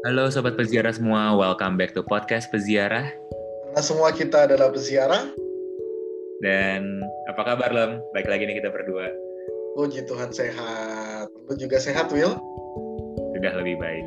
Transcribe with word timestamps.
Halo 0.00 0.32
Sobat 0.32 0.56
Peziarah 0.56 0.96
semua, 0.96 1.36
welcome 1.36 1.76
back 1.76 1.92
to 1.92 2.00
podcast 2.00 2.48
Peziarah. 2.48 3.12
Karena 3.68 3.82
semua 3.84 4.08
kita 4.08 4.48
adalah 4.48 4.72
peziarah. 4.72 5.28
Dan 6.40 7.04
apa 7.28 7.44
kabar 7.44 7.68
Lem? 7.68 8.00
Baik 8.16 8.32
lagi 8.32 8.48
nih 8.48 8.64
kita 8.64 8.72
berdua. 8.72 9.12
Puji 9.76 10.08
Tuhan 10.08 10.32
sehat. 10.32 11.28
Lu 11.44 11.52
juga 11.60 11.76
sehat, 11.76 12.08
Will? 12.16 12.32
Sudah 13.36 13.52
lebih 13.60 13.76
baik. 13.76 14.06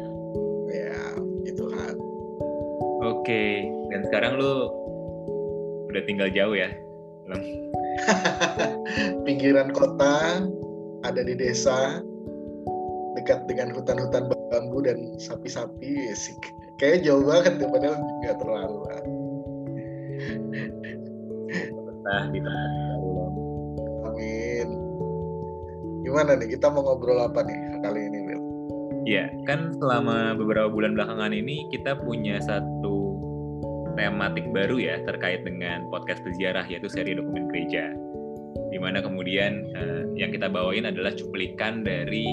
Ya, 0.73 0.98
puji 1.14 1.62
Tuhan. 1.62 1.94
Oke, 3.14 3.70
dan 3.94 4.02
sekarang 4.10 4.41
lu 4.41 4.73
udah 5.94 6.02
tinggal 6.10 6.34
jauh 6.34 6.57
ya, 6.57 6.73
Lem? 7.30 7.70
Pinggiran 9.30 9.70
kota, 9.70 10.41
ada 11.05 11.22
di 11.22 11.38
desa, 11.38 12.02
dekat 13.14 13.45
dengan 13.45 13.70
hutan-hutan 13.78 14.25
bambu 14.63 14.80
dan 14.80 15.20
sapi-sapi. 15.20 16.16
Sih. 16.16 16.40
Kayak 16.80 17.03
jauh 17.03 17.27
banget 17.27 17.59
ya, 17.59 17.67
padahal 17.67 17.99
nggak 17.99 18.38
terlalu. 18.40 18.77
Nah, 22.03 22.23
di 22.31 22.39
tempat 22.39 22.72
baru, 22.72 23.09
Lem. 23.12 23.34
Amin. 24.08 24.67
Gimana 26.08 26.31
nih, 26.39 26.48
kita 26.55 26.72
mau 26.72 26.84
ngobrol 26.84 27.20
apa 27.20 27.44
nih 27.44 27.59
kali 27.84 28.02
ini, 28.08 28.20
Will? 28.23 28.44
Ya, 29.03 29.27
kan 29.44 29.76
selama 29.84 30.39
beberapa 30.39 30.72
bulan 30.72 30.95
belakangan 30.95 31.36
ini 31.36 31.67
kita 31.75 32.00
punya 32.00 32.39
satu 32.39 33.20
tematik 34.00 34.48
baru 34.55 34.80
ya 34.80 34.95
terkait 35.05 35.45
dengan 35.45 35.86
podcast 35.91 36.23
peziarah 36.23 36.64
yaitu 36.72 36.88
seri 36.88 37.16
dokumen 37.16 37.52
gereja. 37.52 37.91
Di 38.72 38.80
mana 38.80 39.03
kemudian 39.03 39.70
eh, 39.75 40.03
yang 40.17 40.31
kita 40.31 40.50
bawain 40.50 40.88
adalah 40.88 41.14
cuplikan 41.14 41.84
dari 41.84 42.25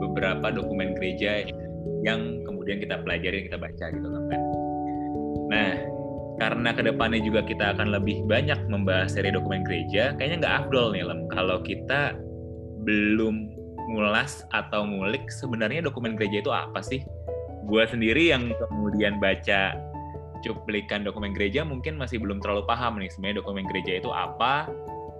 beberapa 0.00 0.52
dokumen 0.52 0.96
gereja 0.96 1.46
yang 2.06 2.46
kemudian 2.46 2.78
kita 2.78 3.02
pelajari, 3.02 3.50
kita 3.50 3.58
baca 3.58 3.84
gitu 3.90 4.06
kan. 4.06 4.42
Nah, 5.50 5.72
karena 6.38 6.70
ke 6.70 6.82
depannya 6.86 7.18
juga 7.18 7.42
kita 7.42 7.74
akan 7.74 7.90
lebih 7.90 8.22
banyak 8.30 8.70
membahas 8.70 9.18
seri 9.18 9.34
dokumen 9.34 9.66
gereja, 9.66 10.14
kayaknya 10.14 10.46
nggak 10.46 10.54
afdol 10.64 10.94
nih 10.94 11.02
Lem 11.02 11.26
kalau 11.34 11.58
kita 11.66 12.14
belum 12.86 13.50
ngulas 13.90 14.46
atau 14.54 14.86
ngulik 14.86 15.26
sebenarnya 15.30 15.82
dokumen 15.82 16.14
gereja 16.14 16.42
itu 16.46 16.52
apa 16.54 16.78
sih? 16.78 17.02
Gua 17.66 17.82
sendiri 17.82 18.30
yang 18.30 18.54
kemudian 18.54 19.18
baca 19.18 19.74
cuplikan 20.46 21.02
dokumen 21.02 21.34
gereja 21.34 21.66
mungkin 21.66 21.98
masih 21.98 22.22
belum 22.22 22.38
terlalu 22.38 22.62
paham 22.70 23.02
nih 23.02 23.10
sebenarnya 23.10 23.42
dokumen 23.42 23.66
gereja 23.66 23.98
itu 23.98 24.10
apa 24.14 24.70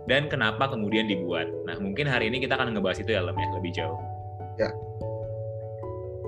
dan 0.06 0.30
kenapa 0.30 0.70
kemudian 0.70 1.10
dibuat. 1.10 1.50
Nah, 1.66 1.74
mungkin 1.82 2.06
hari 2.06 2.30
ini 2.30 2.38
kita 2.38 2.54
akan 2.54 2.78
ngebahas 2.78 3.02
itu 3.02 3.10
ya 3.10 3.26
Lem 3.26 3.34
ya 3.34 3.48
lebih 3.58 3.72
jauh. 3.74 3.98
Ya. 4.56 4.70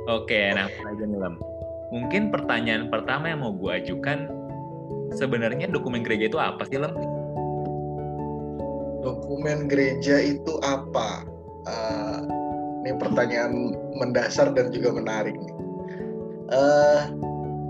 Oke, 0.09 0.57
nah. 0.57 0.65
Mungkin 1.93 2.33
pertanyaan 2.33 2.89
pertama 2.89 3.29
yang 3.29 3.45
mau 3.45 3.53
gue 3.53 3.73
ajukan 3.85 4.29
sebenarnya 5.13 5.69
dokumen 5.69 6.01
gereja 6.01 6.33
itu 6.33 6.41
apa 6.41 6.65
sih 6.65 6.81
Lem? 6.81 6.97
Dokumen 9.05 9.69
gereja 9.69 10.17
itu 10.21 10.57
apa? 10.65 11.29
Eh, 11.69 12.19
ini 12.85 12.97
pertanyaan 12.97 13.77
mendasar 14.01 14.57
dan 14.57 14.73
juga 14.73 14.97
menarik 14.97 15.37
nih. 15.37 15.55
Eh, 16.57 17.03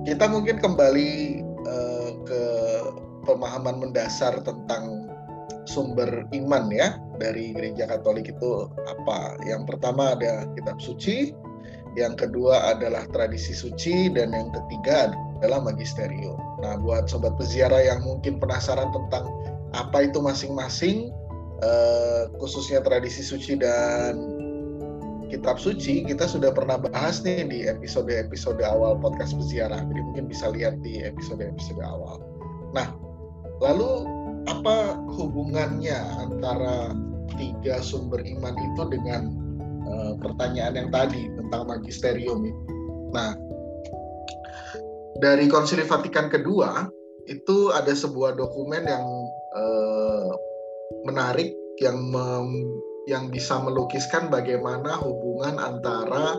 kita 0.06 0.30
mungkin 0.30 0.62
kembali 0.62 1.10
eh, 1.42 2.10
ke 2.22 2.42
pemahaman 3.26 3.82
mendasar 3.82 4.38
tentang 4.46 5.10
sumber 5.66 6.24
iman 6.32 6.70
ya 6.70 6.96
dari 7.18 7.50
gereja 7.50 7.90
Katolik 7.90 8.30
itu 8.30 8.70
apa? 8.86 9.36
Yang 9.42 9.74
pertama 9.74 10.14
ada 10.14 10.46
kitab 10.54 10.78
suci, 10.78 11.34
yang 11.94 12.18
kedua 12.18 12.76
adalah 12.76 13.06
tradisi 13.14 13.56
suci, 13.56 14.12
dan 14.12 14.34
yang 14.34 14.50
ketiga 14.52 15.14
adalah 15.40 15.62
magisterium. 15.62 16.36
Nah, 16.60 16.76
buat 16.82 17.06
sobat 17.06 17.38
peziarah 17.38 17.80
yang 17.80 18.02
mungkin 18.02 18.42
penasaran 18.42 18.90
tentang 18.90 19.30
apa 19.72 20.10
itu 20.10 20.18
masing-masing, 20.18 21.08
eh, 21.62 22.22
khususnya 22.42 22.82
tradisi 22.82 23.22
suci 23.22 23.56
dan 23.56 24.18
kitab 25.28 25.60
suci, 25.60 26.08
kita 26.08 26.24
sudah 26.24 26.50
pernah 26.50 26.80
bahas 26.80 27.20
nih 27.20 27.44
di 27.46 27.58
episode-episode 27.68 28.64
awal 28.64 28.96
podcast 28.96 29.36
peziarah. 29.36 29.84
Jadi 29.84 30.00
mungkin 30.00 30.24
bisa 30.26 30.48
lihat 30.50 30.80
di 30.80 31.04
episode-episode 31.04 31.84
awal. 31.84 32.18
Nah, 32.72 32.96
lalu 33.60 34.08
apa 34.48 34.96
hubungannya 35.12 35.96
antara 36.24 36.96
tiga 37.36 37.84
sumber 37.84 38.24
iman 38.24 38.56
itu 38.56 38.82
dengan 38.88 39.47
uh, 39.86 40.12
pertanyaan 40.18 40.74
yang 40.74 40.90
tadi 40.90 41.28
tentang 41.36 41.68
magisterium 41.68 42.42
itu? 42.42 42.64
Nah, 43.14 43.36
dari 45.18 45.46
Konsili 45.50 45.82
Vatikan 45.82 46.30
kedua 46.30 46.86
itu 47.28 47.74
ada 47.74 47.92
sebuah 47.92 48.38
dokumen 48.38 48.88
yang 48.88 49.06
uh, 49.54 50.30
menarik 51.04 51.52
yang 51.78 51.98
mem, 52.10 52.48
yang 53.06 53.30
bisa 53.30 53.58
melukiskan 53.62 54.28
bagaimana 54.28 54.98
hubungan 55.00 55.56
antara 55.56 56.36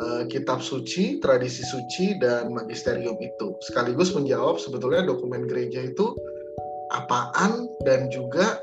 uh, 0.00 0.22
kitab 0.26 0.64
suci, 0.64 1.20
tradisi 1.20 1.62
suci, 1.62 2.18
dan 2.18 2.50
magisterium 2.50 3.16
itu. 3.20 3.54
Sekaligus 3.62 4.16
menjawab 4.16 4.58
sebetulnya 4.58 5.06
dokumen 5.06 5.46
gereja 5.46 5.84
itu 5.84 6.16
apaan 6.92 7.68
dan 7.84 8.08
juga 8.12 8.58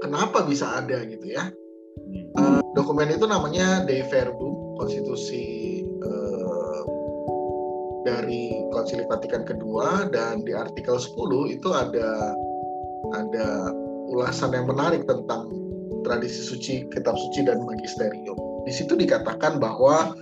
kenapa 0.00 0.44
bisa 0.44 0.80
ada 0.80 1.02
gitu 1.08 1.26
ya. 1.32 1.50
Uh, 2.36 2.60
dokumen 2.76 3.08
itu 3.08 3.24
namanya 3.24 3.82
Dei 3.88 4.04
Verbum, 4.06 4.76
konstitusi 4.76 5.80
uh, 6.04 6.80
dari 8.04 8.52
Konsili 8.70 9.08
Vatikan 9.08 9.42
kedua 9.42 10.06
dan 10.12 10.44
di 10.44 10.52
artikel 10.52 11.00
10 11.00 11.56
itu 11.56 11.68
ada 11.72 12.36
ada 13.16 13.72
ulasan 14.12 14.54
yang 14.54 14.68
menarik 14.70 15.08
tentang 15.08 15.50
tradisi 16.06 16.44
suci, 16.46 16.86
kitab 16.94 17.18
suci 17.18 17.42
dan 17.42 17.66
magisterium. 17.66 18.38
Di 18.62 18.70
situ 18.70 18.94
dikatakan 18.94 19.58
bahwa 19.58 20.14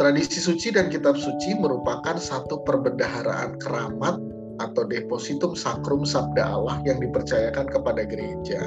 tradisi 0.00 0.40
suci 0.40 0.72
dan 0.72 0.88
kitab 0.88 1.20
suci 1.20 1.52
merupakan 1.60 2.16
satu 2.16 2.64
perbendaharaan 2.64 3.60
keramat 3.60 4.16
atau 4.60 4.82
depositum 4.88 5.52
sacrum 5.52 6.04
sabda 6.04 6.44
Allah 6.56 6.80
yang 6.88 7.00
dipercayakan 7.04 7.68
kepada 7.68 8.04
gereja. 8.08 8.60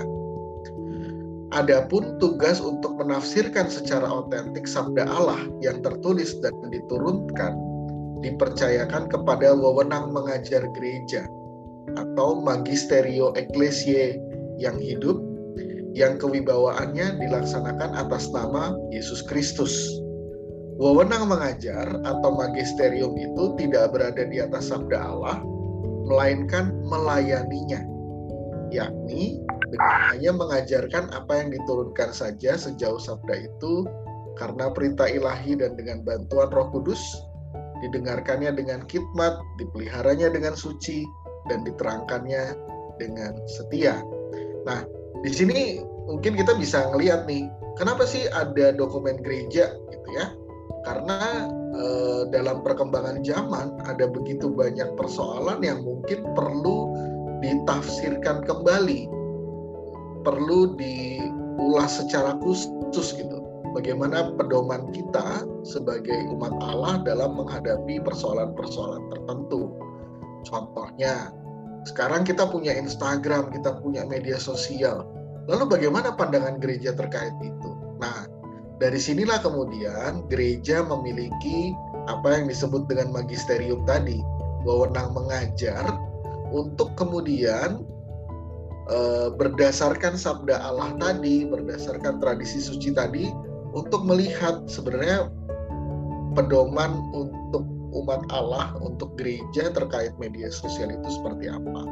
Adapun 1.53 2.17
tugas 2.17 2.57
untuk 2.57 2.97
menafsirkan 2.97 3.69
secara 3.69 4.09
otentik 4.09 4.65
sabda 4.65 5.05
Allah 5.05 5.37
yang 5.61 5.85
tertulis 5.85 6.33
dan 6.41 6.53
diturunkan 6.73 7.53
dipercayakan 8.25 9.05
kepada 9.05 9.53
wewenang 9.53 10.09
mengajar 10.09 10.65
gereja 10.73 11.29
atau 11.93 12.41
magisterio 12.41 13.37
ecclesiae 13.37 14.17
yang 14.57 14.81
hidup 14.81 15.21
yang 15.93 16.17
kewibawaannya 16.17 17.21
dilaksanakan 17.21 17.93
atas 18.01 18.33
nama 18.33 18.73
Yesus 18.89 19.21
Kristus. 19.29 19.77
Wewenang 20.81 21.29
mengajar 21.29 21.85
atau 22.01 22.33
magisterium 22.33 23.13
itu 23.13 23.53
tidak 23.61 23.93
berada 23.93 24.25
di 24.25 24.41
atas 24.41 24.73
sabda 24.73 24.97
Allah, 24.97 25.37
melainkan 26.09 26.73
melayaninya, 26.89 27.85
yakni 28.73 29.37
dengan 29.73 30.13
hanya 30.13 30.31
mengajarkan 30.37 31.09
apa 31.17 31.33
yang 31.41 31.49
diturunkan 31.49 32.13
saja 32.13 32.53
sejauh 32.53 33.01
sabda 33.01 33.49
itu 33.49 33.89
karena 34.37 34.69
perintah 34.69 35.09
ilahi 35.09 35.57
dan 35.57 35.73
dengan 35.73 36.05
bantuan 36.05 36.53
Roh 36.53 36.69
Kudus 36.69 37.01
didengarkannya 37.83 38.55
dengan 38.55 38.85
khidmat, 38.87 39.35
dipeliharanya 39.59 40.31
dengan 40.31 40.55
suci 40.55 41.03
dan 41.51 41.67
diterangkannya 41.67 42.55
dengan 43.01 43.35
setia. 43.49 43.99
Nah, 44.63 44.87
di 45.25 45.31
sini 45.33 45.83
mungkin 46.07 46.39
kita 46.39 46.55
bisa 46.55 46.87
ngelihat 46.95 47.27
nih, 47.27 47.51
kenapa 47.75 48.07
sih 48.07 48.23
ada 48.31 48.71
dokumen 48.71 49.19
gereja 49.19 49.75
gitu 49.91 50.09
ya? 50.15 50.31
Karena 50.87 51.49
eh, 51.75 52.21
dalam 52.31 52.63
perkembangan 52.63 53.19
zaman 53.27 53.83
ada 53.83 54.07
begitu 54.07 54.47
banyak 54.47 54.87
persoalan 54.95 55.59
yang 55.59 55.83
mungkin 55.83 56.23
perlu 56.31 56.95
ditafsirkan 57.43 58.47
kembali, 58.47 59.11
perlu 60.23 60.73
diulas 60.79 61.99
secara 62.01 62.39
khusus 62.39 63.15
gitu. 63.15 63.39
Bagaimana 63.73 64.33
pedoman 64.37 64.93
kita 64.93 65.43
sebagai 65.65 66.29
umat 66.29 66.53
Allah 66.61 67.01
dalam 67.01 67.37
menghadapi 67.37 67.99
persoalan-persoalan 68.05 69.09
tertentu. 69.09 69.73
Contohnya, 70.45 71.33
sekarang 71.83 72.23
kita 72.23 72.47
punya 72.47 72.75
Instagram, 72.77 73.49
kita 73.49 73.81
punya 73.81 74.05
media 74.05 74.37
sosial. 74.37 75.03
Lalu 75.49 75.79
bagaimana 75.79 76.13
pandangan 76.13 76.61
gereja 76.61 76.93
terkait 76.93 77.33
itu? 77.41 77.71
Nah, 77.97 78.29
dari 78.77 78.99
sinilah 79.01 79.41
kemudian 79.41 80.23
gereja 80.29 80.85
memiliki 80.85 81.73
apa 82.07 82.39
yang 82.39 82.45
disebut 82.47 82.87
dengan 82.87 83.11
magisterium 83.11 83.83
tadi, 83.89 84.21
wewenang 84.63 85.11
mengajar 85.17 85.83
untuk 86.53 86.93
kemudian 86.93 87.83
e, 88.89 88.97
berdasarkan 89.35 90.15
sabda 90.15 90.59
Allah 90.59 90.95
tadi, 90.99 91.47
berdasarkan 91.47 92.19
tradisi 92.19 92.59
suci 92.59 92.91
tadi 92.95 93.29
untuk 93.73 94.03
melihat 94.05 94.65
sebenarnya 94.69 95.29
pedoman 96.33 96.97
untuk 97.13 97.65
umat 97.93 98.25
Allah 98.33 98.73
untuk 98.81 99.13
gereja 99.15 99.69
terkait 99.69 100.13
media 100.17 100.49
sosial 100.49 100.89
itu 100.89 101.09
seperti 101.13 101.49
apa. 101.49 101.85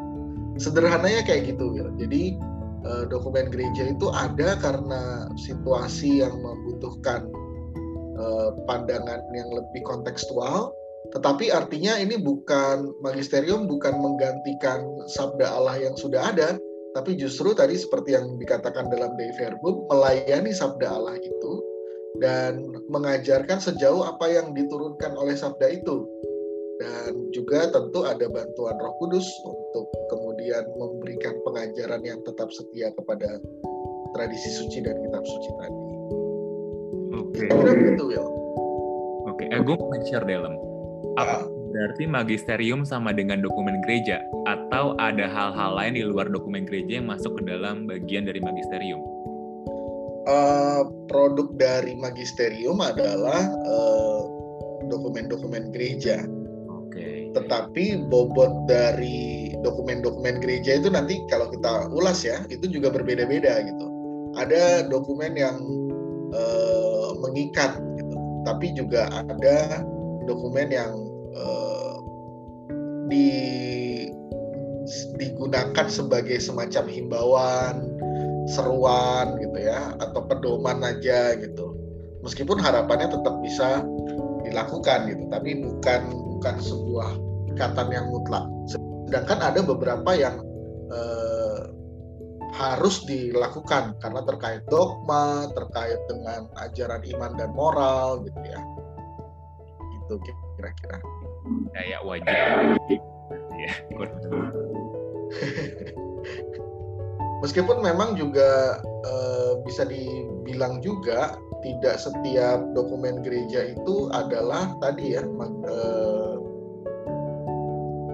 Sederhananya 0.57 1.21
kayak 1.25 1.53
gitu 1.53 1.77
ya. 1.77 1.85
Jadi 2.01 2.38
uh, 2.85 3.05
dokumen 3.05 3.53
gereja 3.53 3.93
itu 3.93 4.09
ada 4.09 4.57
karena 4.57 5.29
situasi 5.38 6.25
yang 6.25 6.33
membutuhkan 6.41 7.29
uh, 8.17 8.49
pandangan 8.65 9.21
yang 9.33 9.49
lebih 9.53 9.85
kontekstual 9.85 10.73
tetapi 11.11 11.51
artinya 11.51 11.99
ini 11.99 12.15
bukan 12.15 12.88
magisterium 13.03 13.67
bukan 13.67 13.99
menggantikan 13.99 14.85
sabda 15.11 15.43
Allah 15.43 15.75
yang 15.83 15.95
sudah 15.99 16.31
ada, 16.31 16.55
tapi 16.91 17.15
justru 17.15 17.55
tadi 17.55 17.79
seperti 17.79 18.19
yang 18.19 18.35
dikatakan 18.35 18.91
dalam 18.91 19.15
Dei 19.15 19.31
Verbum 19.39 19.88
melayani 19.88 20.51
sabda 20.51 20.88
Allah 20.91 21.15
itu 21.15 21.53
dan 22.19 22.67
mengajarkan 22.91 23.63
sejauh 23.63 24.03
apa 24.03 24.27
yang 24.27 24.51
diturunkan 24.51 25.15
oleh 25.15 25.35
sabda 25.39 25.71
itu. 25.71 26.03
Dan 26.81 27.29
juga 27.29 27.69
tentu 27.69 28.03
ada 28.09 28.25
bantuan 28.25 28.73
Roh 28.81 28.97
Kudus 28.97 29.23
untuk 29.45 29.85
kemudian 30.09 30.65
memberikan 30.75 31.38
pengajaran 31.45 32.01
yang 32.01 32.19
tetap 32.25 32.49
setia 32.49 32.89
kepada 32.97 33.38
tradisi 34.17 34.49
suci 34.49 34.81
dan 34.81 34.97
kitab 34.97 35.23
suci 35.23 35.49
tadi. 35.61 35.81
Oke. 37.21 37.38
Okay. 37.38 37.47
Kira 37.53 37.71
begitu. 37.77 38.05
Oke, 39.29 39.45
okay. 39.45 39.47
eh, 39.53 39.61
gue 39.61 39.75
mau 39.77 39.93
share 40.09 40.25
dalam 40.25 40.57
apa 41.21 41.60
berarti 41.71 42.03
magisterium 42.06 42.83
sama 42.83 43.15
dengan 43.15 43.39
dokumen 43.39 43.79
gereja 43.88 44.19
atau 44.45 44.94
ada 45.00 45.25
hal-hal 45.25 45.71
lain 45.79 45.95
di 45.95 46.03
luar 46.03 46.27
dokumen 46.27 46.68
gereja 46.68 47.00
yang 47.00 47.07
masuk 47.07 47.39
ke 47.39 47.44
dalam 47.47 47.88
bagian 47.88 48.27
dari 48.27 48.44
magisterium? 48.44 49.01
Uh, 50.29 50.85
produk 51.09 51.50
dari 51.57 51.97
magisterium 51.97 52.77
adalah 52.77 53.41
uh, 53.65 54.21
dokumen-dokumen 54.85 55.73
gereja. 55.73 56.21
Oke. 56.69 56.94
Okay. 56.94 57.18
Tetapi 57.33 58.06
bobot 58.12 58.69
dari 58.69 59.50
dokumen-dokumen 59.65 60.44
gereja 60.44 60.77
itu 60.77 60.94
nanti 60.94 61.25
kalau 61.25 61.50
kita 61.50 61.89
ulas 61.89 62.21
ya, 62.21 62.44
itu 62.53 62.69
juga 62.69 62.94
berbeda-beda 62.94 63.65
gitu. 63.65 63.85
Ada 64.38 64.88
dokumen 64.88 65.33
yang 65.33 65.57
uh, 66.35 67.09
mengikat 67.19 67.81
gitu, 67.97 68.15
tapi 68.45 68.71
juga 68.77 69.09
ada 69.09 69.81
dokumen 70.29 70.69
yang 70.69 70.91
uh, 71.35 71.60
di 73.11 73.27
digunakan 75.19 75.87
sebagai 75.91 76.39
semacam 76.39 76.85
himbauan, 76.87 77.75
seruan 78.47 79.35
gitu 79.37 79.57
ya, 79.59 79.93
atau 79.99 80.23
pedoman 80.25 80.79
aja 80.81 81.35
gitu. 81.35 81.75
Meskipun 82.23 82.57
harapannya 82.57 83.11
tetap 83.11 83.35
bisa 83.43 83.83
dilakukan 84.47 85.11
gitu, 85.11 85.23
tapi 85.27 85.59
bukan 85.59 86.01
bukan 86.39 86.55
sebuah 86.63 87.09
ikatan 87.53 87.87
yang 87.91 88.07
mutlak. 88.09 88.47
Sedangkan 88.71 89.39
ada 89.43 89.59
beberapa 89.61 90.15
yang 90.15 90.39
uh, 90.89 91.61
harus 92.51 93.03
dilakukan 93.05 93.95
karena 93.99 94.21
terkait 94.23 94.63
dogma, 94.71 95.51
terkait 95.51 95.99
dengan 96.07 96.47
ajaran 96.63 97.03
iman 97.15 97.31
dan 97.35 97.49
moral 97.53 98.23
gitu 98.23 98.41
ya 98.47 98.61
gitu 100.11 100.35
kira-kira 100.59 100.99
kayak 101.73 102.01
wajib. 102.05 102.35
Ya 103.61 103.71
meskipun 107.41 107.81
memang 107.81 108.13
juga 108.15 108.79
e, 108.85 109.13
bisa 109.65 109.83
dibilang 109.83 110.79
juga 110.79 111.35
tidak 111.61 111.97
setiap 111.97 112.61
dokumen 112.77 113.25
gereja 113.25 113.73
itu 113.73 114.09
adalah 114.13 114.73
tadi 114.79 115.17
ya 115.17 115.25
e, 115.25 115.77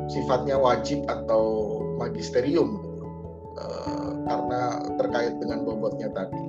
sifatnya 0.08 0.56
wajib 0.56 1.04
atau 1.12 1.80
magisterium 2.00 2.80
e, 3.60 3.66
karena 4.28 4.62
terkait 4.96 5.36
dengan 5.40 5.68
bobotnya 5.68 6.08
tadi. 6.16 6.44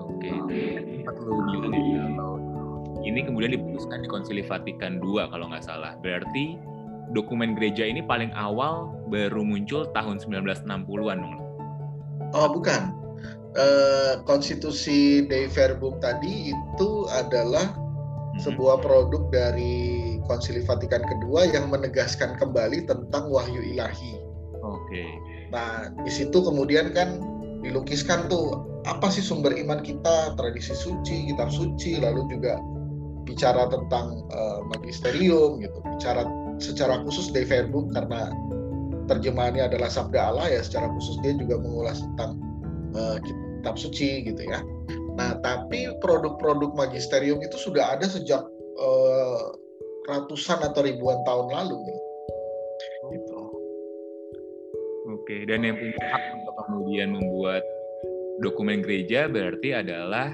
Oke, 0.00 0.32
perlu 1.08 1.36
bilang 1.48 1.72
ya 1.80 2.04
kalau 2.12 2.29
ini 3.00 3.24
kemudian 3.24 3.56
diputuskan 3.56 4.04
di 4.04 4.08
Konsili 4.08 4.42
Vatikan 4.44 5.00
II 5.00 5.24
kalau 5.32 5.48
nggak 5.48 5.64
salah. 5.64 5.96
Berarti 6.00 6.60
dokumen 7.16 7.58
gereja 7.58 7.86
ini 7.86 8.04
paling 8.04 8.30
awal 8.36 8.92
baru 9.10 9.42
muncul 9.42 9.88
tahun 9.90 10.22
1960-an 10.22 11.18
dong. 11.18 11.36
Oh, 12.36 12.48
bukan. 12.50 12.94
Uh, 13.50 14.22
konstitusi 14.30 15.26
Dei 15.26 15.50
Verbum 15.50 15.98
tadi 15.98 16.54
itu 16.54 16.90
adalah 17.10 17.66
hmm. 17.74 18.38
sebuah 18.46 18.78
produk 18.78 19.26
dari 19.34 20.14
Konsili 20.30 20.62
Vatikan 20.62 21.02
kedua 21.02 21.50
yang 21.50 21.66
menegaskan 21.66 22.38
kembali 22.38 22.86
tentang 22.86 23.26
wahyu 23.26 23.58
ilahi. 23.74 24.22
Oke. 24.62 24.78
Okay. 24.86 25.10
Nah, 25.50 25.90
di 26.06 26.12
situ 26.14 26.38
kemudian 26.38 26.94
kan 26.94 27.18
dilukiskan 27.66 28.30
tuh 28.30 28.70
apa 28.86 29.10
sih 29.10 29.20
sumber 29.20 29.52
iman 29.58 29.82
kita, 29.82 30.38
tradisi 30.38 30.72
suci, 30.72 31.34
kitab 31.34 31.50
suci, 31.50 31.98
lalu 31.98 32.30
juga 32.30 32.62
bicara 33.24 33.68
tentang 33.68 34.24
uh, 34.32 34.60
magisterium 34.76 35.60
gitu, 35.60 35.78
bicara 35.96 36.24
secara 36.60 37.00
khusus 37.04 37.32
De 37.32 37.44
Verbum 37.44 37.88
karena 37.92 38.32
terjemahannya 39.08 39.66
adalah 39.66 39.90
sabda 39.90 40.30
Allah 40.30 40.46
ya 40.52 40.60
secara 40.62 40.86
khusus 40.94 41.18
dia 41.24 41.34
juga 41.34 41.58
mengulas 41.58 41.98
tentang 41.98 42.38
uh, 42.94 43.16
kitab 43.20 43.74
suci 43.74 44.22
gitu 44.24 44.42
ya. 44.44 44.62
Nah, 45.18 45.36
tapi 45.42 45.90
produk-produk 46.00 46.72
magisterium 46.78 47.42
itu 47.42 47.58
sudah 47.58 47.98
ada 47.98 48.06
sejak 48.06 48.40
uh, 48.78 49.42
ratusan 50.08 50.62
atau 50.64 50.80
ribuan 50.86 51.20
tahun 51.26 51.50
lalu 51.50 51.76
gitu. 53.10 53.40
Oke, 55.10 55.44
dan 55.50 55.66
yang 55.66 55.76
punya 55.76 55.98
hak 56.00 56.24
untuk 56.38 56.54
kemudian 56.64 57.08
membuat 57.12 57.62
dokumen 58.40 58.80
gereja 58.80 59.28
berarti 59.28 59.74
adalah 59.76 60.32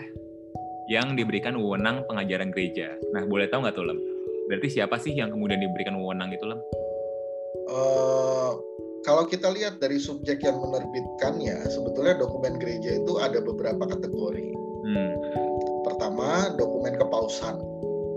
yang 0.86 1.18
diberikan 1.18 1.58
wewenang 1.58 2.06
pengajaran 2.06 2.54
gereja. 2.54 2.94
Nah, 3.10 3.26
boleh 3.26 3.50
tahu 3.50 3.66
nggak 3.66 3.74
tuh, 3.74 3.86
Lem? 3.86 3.98
Berarti 4.46 4.68
siapa 4.78 4.96
sih 5.02 5.14
yang 5.18 5.34
kemudian 5.34 5.58
diberikan 5.58 5.98
wewenang 5.98 6.30
itu, 6.30 6.46
Lem? 6.46 6.60
Uh, 7.66 8.54
kalau 9.02 9.26
kita 9.26 9.50
lihat 9.50 9.82
dari 9.82 9.98
subjek 9.98 10.46
yang 10.46 10.62
menerbitkannya, 10.62 11.66
sebetulnya 11.66 12.22
dokumen 12.22 12.62
gereja 12.62 13.02
itu 13.02 13.18
ada 13.18 13.42
beberapa 13.42 13.82
kategori. 13.90 14.48
Hmm. 14.86 15.14
Pertama, 15.82 16.54
dokumen 16.54 16.94
kepausan. 16.94 17.58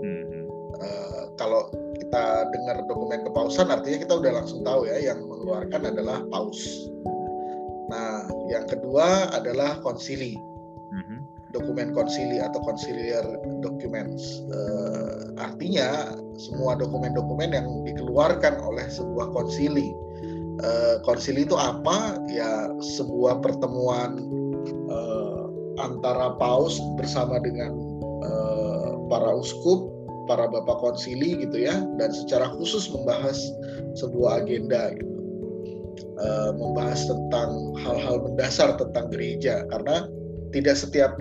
Hmm. 0.06 0.46
Uh, 0.78 1.22
kalau 1.34 1.66
kita 1.98 2.46
dengar 2.54 2.86
dokumen 2.86 3.26
kepausan, 3.26 3.66
artinya 3.74 3.98
kita 4.06 4.14
udah 4.14 4.32
langsung 4.38 4.62
tahu 4.62 4.86
ya, 4.86 5.10
yang 5.10 5.26
mengeluarkan 5.26 5.90
adalah 5.90 6.22
paus. 6.30 6.86
Nah, 7.90 8.30
yang 8.46 8.70
kedua 8.70 9.34
adalah 9.34 9.82
konsili 9.82 10.38
dokumen 11.50 11.90
konsili 11.94 12.38
atau 12.38 12.62
konsiliar 12.62 13.26
documents. 13.62 14.42
Uh, 14.50 15.34
artinya 15.38 16.14
semua 16.38 16.78
dokumen-dokumen 16.78 17.50
yang 17.54 17.66
dikeluarkan 17.86 18.62
oleh 18.62 18.86
sebuah 18.90 19.34
konsili. 19.34 19.90
Uh, 20.60 21.00
konsili 21.02 21.42
itu 21.42 21.56
apa? 21.58 22.20
Ya 22.30 22.70
sebuah 22.98 23.42
pertemuan 23.42 24.20
uh, 24.90 25.44
antara 25.82 26.36
paus 26.38 26.78
bersama 27.00 27.40
dengan 27.42 27.74
uh, 28.22 28.94
para 29.10 29.30
uskup, 29.34 29.90
para 30.30 30.46
bapak 30.46 30.78
konsili 30.78 31.42
gitu 31.42 31.66
ya, 31.66 31.74
dan 31.98 32.14
secara 32.14 32.52
khusus 32.54 32.86
membahas 32.94 33.38
sebuah 33.98 34.46
agenda 34.46 34.94
gitu. 34.94 35.08
Membahas 36.60 37.08
tentang 37.08 37.72
hal-hal 37.80 38.20
mendasar 38.20 38.76
tentang 38.76 39.08
gereja 39.08 39.64
karena 39.72 40.04
tidak 40.52 40.76
setiap 40.76 41.16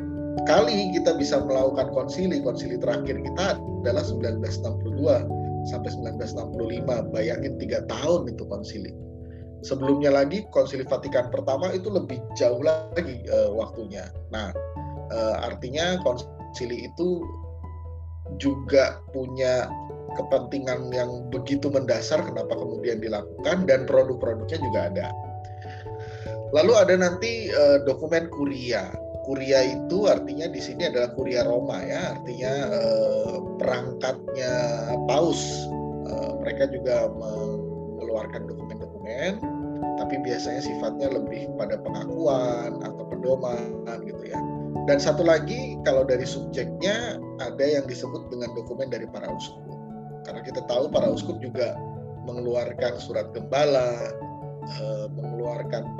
kali 0.45 0.93
kita 0.95 1.15
bisa 1.17 1.41
melakukan 1.41 1.89
konsili, 1.91 2.39
konsili 2.43 2.77
terakhir 2.77 3.19
kita 3.19 3.57
adalah 3.57 4.03
1962 4.03 5.25
sampai 5.67 5.89
1965. 5.91 7.13
Bayangin 7.15 7.59
tiga 7.59 7.83
tahun 7.87 8.31
itu 8.31 8.43
konsili. 8.47 8.91
Sebelumnya 9.59 10.15
lagi 10.15 10.47
konsili 10.55 10.87
Vatikan 10.87 11.27
pertama 11.27 11.67
itu 11.75 11.91
lebih 11.91 12.23
jauh 12.39 12.63
lagi 12.63 13.27
uh, 13.27 13.51
waktunya. 13.51 14.07
Nah, 14.31 14.55
uh, 15.11 15.35
artinya 15.43 15.99
konsili 15.99 16.87
itu 16.87 17.23
juga 18.39 19.03
punya 19.11 19.67
kepentingan 20.15 20.93
yang 20.95 21.27
begitu 21.27 21.67
mendasar 21.67 22.23
kenapa 22.23 22.55
kemudian 22.55 23.03
dilakukan 23.03 23.67
dan 23.67 23.83
produk-produknya 23.83 24.57
juga 24.63 24.79
ada. 24.93 25.07
Lalu 26.55 26.73
ada 26.79 26.93
nanti 26.95 27.51
uh, 27.51 27.83
dokumen 27.83 28.31
kuria 28.31 28.89
kuria 29.29 29.61
itu 29.61 30.09
artinya 30.09 30.49
di 30.49 30.57
sini 30.57 30.89
adalah 30.89 31.13
kuria 31.13 31.45
Roma 31.45 31.77
ya, 31.85 32.17
artinya 32.17 32.53
eh, 32.73 33.37
perangkatnya 33.61 34.53
paus. 35.05 35.69
Eh, 36.09 36.31
mereka 36.41 36.65
juga 36.73 37.13
mengeluarkan 37.13 38.49
dokumen-dokumen, 38.49 39.37
tapi 40.01 40.17
biasanya 40.25 40.65
sifatnya 40.65 41.13
lebih 41.13 41.45
pada 41.61 41.77
pengakuan 41.77 42.81
atau 42.81 43.05
pedoman 43.05 44.01
gitu 44.01 44.33
ya. 44.33 44.39
Dan 44.89 44.97
satu 44.97 45.21
lagi 45.21 45.77
kalau 45.85 46.01
dari 46.01 46.25
subjeknya 46.25 47.21
ada 47.37 47.61
yang 47.61 47.85
disebut 47.85 48.33
dengan 48.33 48.49
dokumen 48.57 48.89
dari 48.89 49.05
para 49.05 49.29
uskup. 49.29 49.61
Karena 50.25 50.41
kita 50.41 50.65
tahu 50.65 50.89
para 50.89 51.05
uskup 51.05 51.37
juga 51.37 51.77
mengeluarkan 52.25 52.97
surat 52.97 53.29
gembala, 53.37 53.93
eh, 54.65 55.05
mengeluarkan 55.13 55.93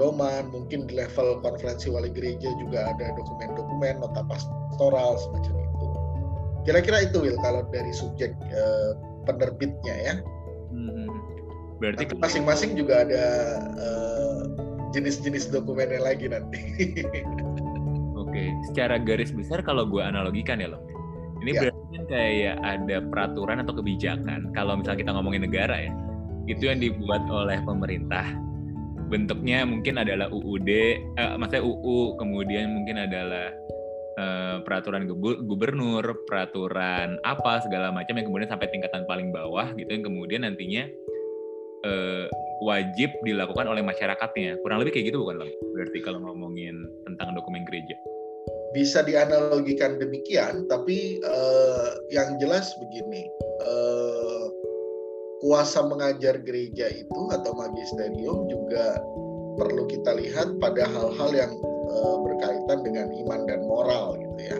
pedoman, 0.00 0.48
mungkin 0.48 0.88
di 0.88 0.96
level 0.96 1.44
konferensi 1.44 1.92
wali 1.92 2.08
gereja 2.08 2.48
juga 2.56 2.88
ada 2.88 3.12
dokumen-dokumen, 3.20 4.00
nota 4.00 4.24
pastoral 4.24 5.20
semacam 5.20 5.60
itu. 5.60 5.86
Kira-kira 6.64 7.04
itu 7.04 7.20
Will 7.20 7.36
kalau 7.44 7.68
dari 7.68 7.92
subjek 7.92 8.32
eh, 8.32 8.90
penerbitnya 9.28 9.92
ya. 10.00 10.14
Hmm. 10.72 11.12
Berarti 11.84 12.08
masing-masing 12.16 12.76
juga 12.76 13.04
ada 13.08 13.24
uh, 13.76 14.40
jenis-jenis 14.92 15.48
dokumennya 15.48 16.00
lagi 16.00 16.28
nanti. 16.28 16.60
Oke, 18.20 18.52
secara 18.68 19.00
garis 19.00 19.32
besar 19.32 19.60
kalau 19.64 19.84
gue 19.88 20.00
analogikan 20.00 20.60
ya 20.60 20.68
loh, 20.76 20.80
ini 21.40 21.56
ya. 21.56 21.60
berarti 21.68 21.84
kan 21.92 22.04
kayak 22.08 22.56
ada 22.60 22.96
peraturan 23.08 23.64
atau 23.64 23.72
kebijakan. 23.80 24.52
Kalau 24.52 24.76
misalnya 24.76 25.08
kita 25.08 25.12
ngomongin 25.16 25.44
negara 25.48 25.88
ya, 25.88 25.92
itu 26.52 26.68
yang 26.68 26.84
dibuat 26.84 27.24
oleh 27.32 27.60
pemerintah. 27.64 28.28
Bentuknya 29.10 29.66
mungkin 29.66 29.98
adalah 29.98 30.30
UUD, 30.30 30.70
eh, 30.70 31.34
maksudnya 31.34 31.66
UU, 31.66 32.14
kemudian 32.14 32.70
mungkin 32.70 33.02
adalah 33.02 33.50
eh, 34.14 34.56
peraturan 34.62 35.10
gubernur, 35.44 36.04
peraturan 36.30 37.18
apa 37.26 37.58
segala 37.66 37.90
macam 37.90 38.14
yang 38.14 38.30
kemudian 38.30 38.46
sampai 38.46 38.70
tingkatan 38.70 39.02
paling 39.10 39.34
bawah 39.34 39.66
gitu 39.74 39.90
yang 39.90 40.06
kemudian 40.06 40.46
nantinya 40.46 40.86
eh, 41.82 42.26
wajib 42.62 43.10
dilakukan 43.24 43.66
oleh 43.66 43.82
masyarakatnya. 43.82 44.60
Kurang 44.62 44.84
lebih 44.84 44.94
kayak 44.94 45.10
gitu 45.12 45.24
bukan? 45.24 45.42
Berarti 45.74 45.98
kalau 46.04 46.20
ngomongin 46.22 46.86
tentang 47.08 47.34
dokumen 47.34 47.64
gereja. 47.66 47.96
Bisa 48.70 49.02
dianalogikan 49.02 49.98
demikian, 49.98 50.70
tapi 50.70 51.18
eh, 51.18 51.90
yang 52.14 52.38
jelas 52.38 52.70
begini, 52.78 53.26
eh, 53.66 54.44
kuasa 55.40 55.84
mengajar 55.88 56.40
gereja 56.44 56.86
itu 56.92 57.20
atau 57.32 57.52
magisterium 57.56 58.44
juga 58.48 59.00
perlu 59.56 59.88
kita 59.88 60.16
lihat 60.16 60.60
pada 60.60 60.84
hal-hal 60.88 61.30
yang 61.32 61.52
eh, 61.90 62.16
berkaitan 62.24 62.78
dengan 62.84 63.08
iman 63.12 63.40
dan 63.48 63.60
moral 63.64 64.20
gitu 64.20 64.40
ya. 64.40 64.58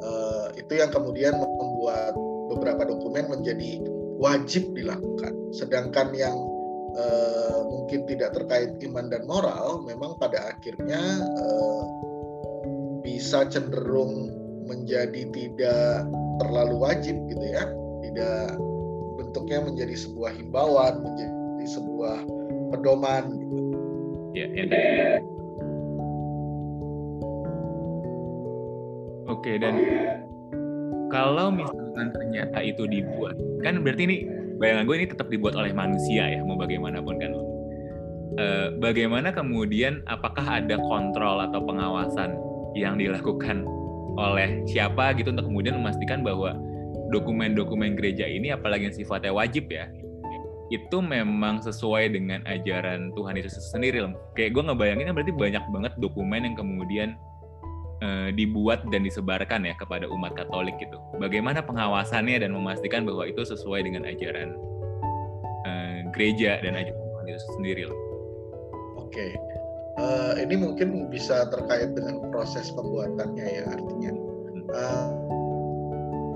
Eh, 0.00 0.46
itu 0.64 0.72
yang 0.80 0.90
kemudian 0.92 1.36
membuat 1.36 2.16
beberapa 2.50 2.88
dokumen 2.88 3.28
menjadi 3.30 3.82
wajib 4.16 4.72
dilakukan. 4.72 5.32
Sedangkan 5.52 6.12
yang 6.16 6.36
uh, 6.96 7.60
mungkin 7.68 8.08
tidak 8.08 8.34
terkait 8.34 8.74
iman 8.88 9.06
dan 9.12 9.22
moral, 9.28 9.84
memang 9.84 10.16
pada 10.16 10.56
akhirnya 10.56 11.00
uh, 11.36 11.82
bisa 13.04 13.46
cenderung 13.46 14.32
menjadi 14.66 15.22
tidak 15.30 16.08
terlalu 16.42 16.76
wajib 16.82 17.16
gitu 17.30 17.44
ya, 17.44 17.64
tidak 18.02 18.58
bentuknya 19.36 19.68
menjadi 19.68 19.94
sebuah 20.00 20.32
himbauan, 20.32 21.04
menjadi 21.04 21.68
sebuah 21.68 22.24
pedoman 22.72 23.36
gitu. 23.36 23.56
Ya, 24.32 24.48
ya. 24.48 24.64
Oke 29.28 29.60
dan 29.60 29.76
kalau 31.12 31.52
misalkan 31.52 32.16
ternyata 32.16 32.64
itu 32.64 32.88
dibuat 32.88 33.36
kan 33.60 33.84
berarti 33.84 34.08
ini 34.08 34.16
bayangan 34.56 34.88
gue 34.88 34.96
ini 35.04 35.06
tetap 35.12 35.28
dibuat 35.28 35.52
oleh 35.52 35.76
manusia 35.76 36.24
ya 36.32 36.40
mau 36.40 36.56
bagaimanapun 36.56 37.20
kan 37.20 37.32
uh, 38.40 38.68
bagaimana 38.80 39.36
kemudian 39.36 40.00
apakah 40.08 40.64
ada 40.64 40.80
kontrol 40.88 41.44
atau 41.44 41.60
pengawasan 41.60 42.40
yang 42.72 42.96
dilakukan 42.96 43.68
oleh 44.16 44.64
siapa 44.64 45.12
gitu 45.20 45.28
untuk 45.28 45.52
kemudian 45.52 45.76
memastikan 45.76 46.24
bahwa 46.24 46.56
dokumen-dokumen 47.12 47.94
gereja 47.94 48.26
ini 48.26 48.50
apalagi 48.54 48.90
yang 48.90 48.96
sifatnya 48.96 49.32
wajib 49.34 49.70
ya 49.70 49.90
itu 50.66 50.98
memang 50.98 51.62
sesuai 51.62 52.10
dengan 52.10 52.42
ajaran 52.42 53.14
Tuhan 53.14 53.38
Yesus 53.38 53.70
sendiri 53.70 54.02
kayak 54.34 54.50
gue 54.50 54.62
ngebayangin 54.66 55.06
kan 55.10 55.14
berarti 55.14 55.34
banyak 55.34 55.64
banget 55.70 55.92
dokumen 56.02 56.42
yang 56.42 56.56
kemudian 56.58 57.14
Eh, 57.96 58.28
dibuat 58.36 58.84
dan 58.92 59.08
disebarkan 59.08 59.64
ya 59.64 59.72
kepada 59.72 60.04
umat 60.04 60.36
Katolik 60.36 60.76
gitu. 60.76 61.00
Bagaimana 61.16 61.64
pengawasannya 61.64 62.44
dan 62.44 62.52
memastikan 62.52 63.08
bahwa 63.08 63.24
itu 63.24 63.40
sesuai 63.40 63.88
dengan 63.88 64.04
ajaran 64.04 64.52
uh, 65.64 66.04
gereja 66.12 66.60
dan 66.60 66.76
ajaran 66.76 66.92
Tuhan 66.92 67.24
Yesus 67.24 67.50
sendiri 67.56 67.88
loh. 67.88 67.96
Oke, 69.00 69.32
uh, 69.96 70.36
ini 70.36 70.60
mungkin 70.60 71.08
bisa 71.08 71.48
terkait 71.48 71.96
dengan 71.96 72.20
proses 72.28 72.68
pembuatannya 72.76 73.46
ya 73.48 73.64
artinya. 73.64 74.12
Uh, 74.76 75.08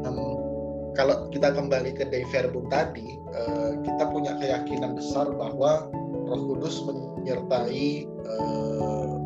um, 0.08 0.16
kalau 1.00 1.32
kita 1.32 1.56
kembali 1.56 1.96
ke 1.96 2.04
Dei 2.12 2.28
Verbum 2.28 2.68
tadi, 2.68 3.16
uh, 3.32 3.72
kita 3.80 4.04
punya 4.12 4.36
keyakinan 4.36 5.00
besar 5.00 5.32
bahwa 5.32 5.88
Roh 6.28 6.42
Kudus 6.52 6.84
menyertai 6.84 8.04
uh, 8.28 9.16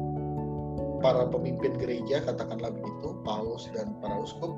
para 1.02 1.26
pemimpin 1.26 1.74
gereja 1.74 2.22
katakanlah 2.22 2.70
begitu 2.70 3.18
paus 3.26 3.66
dan 3.74 3.90
para 3.98 4.22
uskup 4.22 4.54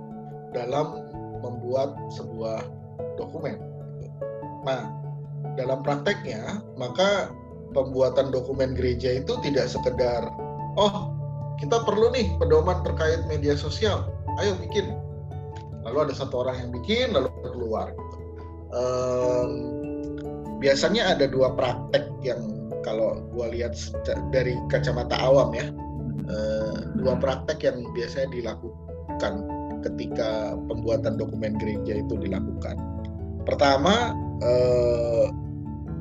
dalam 0.53 1.09
membuat 1.41 1.97
sebuah 2.13 2.69
dokumen. 3.17 3.65
Nah, 4.69 4.93
dalam 5.57 5.81
prakteknya 5.81 6.61
maka 6.77 7.33
pembuatan 7.73 8.29
dokumen 8.29 8.77
gereja 8.77 9.25
itu 9.25 9.41
tidak 9.41 9.73
sekedar 9.73 10.29
oh 10.77 11.17
kita 11.57 11.81
perlu 11.81 12.13
nih 12.13 12.29
pedoman 12.37 12.85
terkait 12.85 13.25
media 13.25 13.57
sosial, 13.57 14.05
ayo 14.37 14.53
bikin. 14.61 15.06
Lalu 15.87 16.11
ada 16.11 16.15
satu 16.19 16.43
orang 16.43 16.57
yang 16.67 16.71
bikin 16.75 17.15
lalu 17.15 17.31
keluar. 17.47 17.95
Um, 18.75 19.51
biasanya 20.59 21.15
ada 21.15 21.31
dua 21.31 21.55
praktek 21.55 22.11
yang 22.27 22.43
kalau 22.83 23.23
gua 23.31 23.51
lihat 23.51 23.79
dari 24.35 24.59
kacamata 24.71 25.15
awam 25.19 25.55
ya 25.55 25.71
uh, 26.31 26.91
dua 26.99 27.15
praktek 27.19 27.63
yang 27.63 27.87
biasanya 27.95 28.29
dilakukan 28.35 29.35
ketika 29.87 30.59
pembuatan 30.67 31.15
dokumen 31.15 31.55
gereja 31.63 32.03
itu 32.03 32.15
dilakukan. 32.19 32.75
Pertama, 33.47 34.11
uh, 34.43 35.31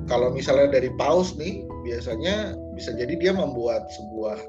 kalau 0.10 0.34
misalnya 0.34 0.82
dari 0.82 0.90
paus 0.98 1.38
nih, 1.38 1.62
biasanya 1.86 2.58
bisa 2.74 2.94
jadi 2.98 3.14
dia 3.18 3.34
membuat 3.38 3.86
sebuah 3.94 4.42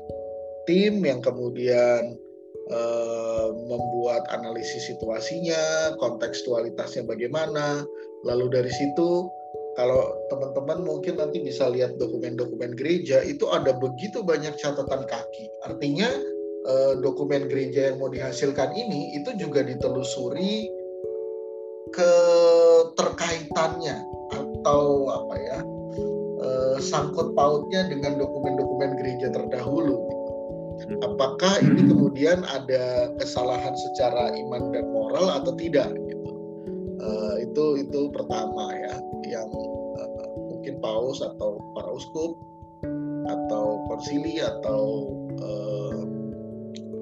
tim 0.64 1.04
yang 1.04 1.20
kemudian 1.20 2.16
uh, 2.70 3.48
membuat 3.66 4.26
analisis 4.32 4.90
situasinya, 4.90 5.94
kontekstualitasnya 5.98 7.06
bagaimana, 7.06 7.86
lalu 8.26 8.46
dari 8.50 8.72
situ 8.72 9.30
kalau 9.76 10.16
teman-teman 10.32 10.88
mungkin 10.88 11.20
nanti 11.20 11.44
bisa 11.44 11.68
lihat 11.68 12.00
dokumen-dokumen 12.00 12.72
gereja 12.80 13.20
itu 13.20 13.44
ada 13.52 13.76
begitu 13.76 14.24
banyak 14.24 14.56
catatan 14.56 15.04
kaki. 15.04 15.52
Artinya 15.68 16.08
eh, 16.64 16.96
dokumen 17.04 17.52
gereja 17.52 17.92
yang 17.92 18.00
mau 18.00 18.08
dihasilkan 18.08 18.72
ini 18.72 19.20
itu 19.20 19.36
juga 19.36 19.60
ditelusuri 19.60 20.72
keterkaitannya 21.92 23.96
atau 24.32 25.12
apa 25.12 25.34
ya 25.36 25.60
eh, 26.40 26.76
sangkut 26.80 27.36
pautnya 27.36 27.84
dengan 27.92 28.16
dokumen-dokumen 28.16 28.96
gereja 28.96 29.28
terdahulu. 29.28 30.15
Apakah 31.02 31.58
ini 31.66 31.82
kemudian 31.90 32.46
ada 32.46 33.10
kesalahan 33.18 33.74
secara 33.74 34.30
iman 34.32 34.70
dan 34.70 34.86
moral 34.94 35.34
atau 35.42 35.52
tidak? 35.58 35.90
Gitu. 35.90 36.30
Uh, 37.02 37.34
itu 37.42 37.64
itu 37.86 38.00
pertama 38.14 38.70
ya 38.72 38.94
yang 39.26 39.50
uh, 39.98 40.26
mungkin 40.50 40.78
paus 40.78 41.18
atau 41.22 41.58
para 41.74 41.90
uskup 41.90 42.38
atau 43.26 43.82
konsili 43.90 44.38
atau 44.38 45.10
uh, 45.42 46.02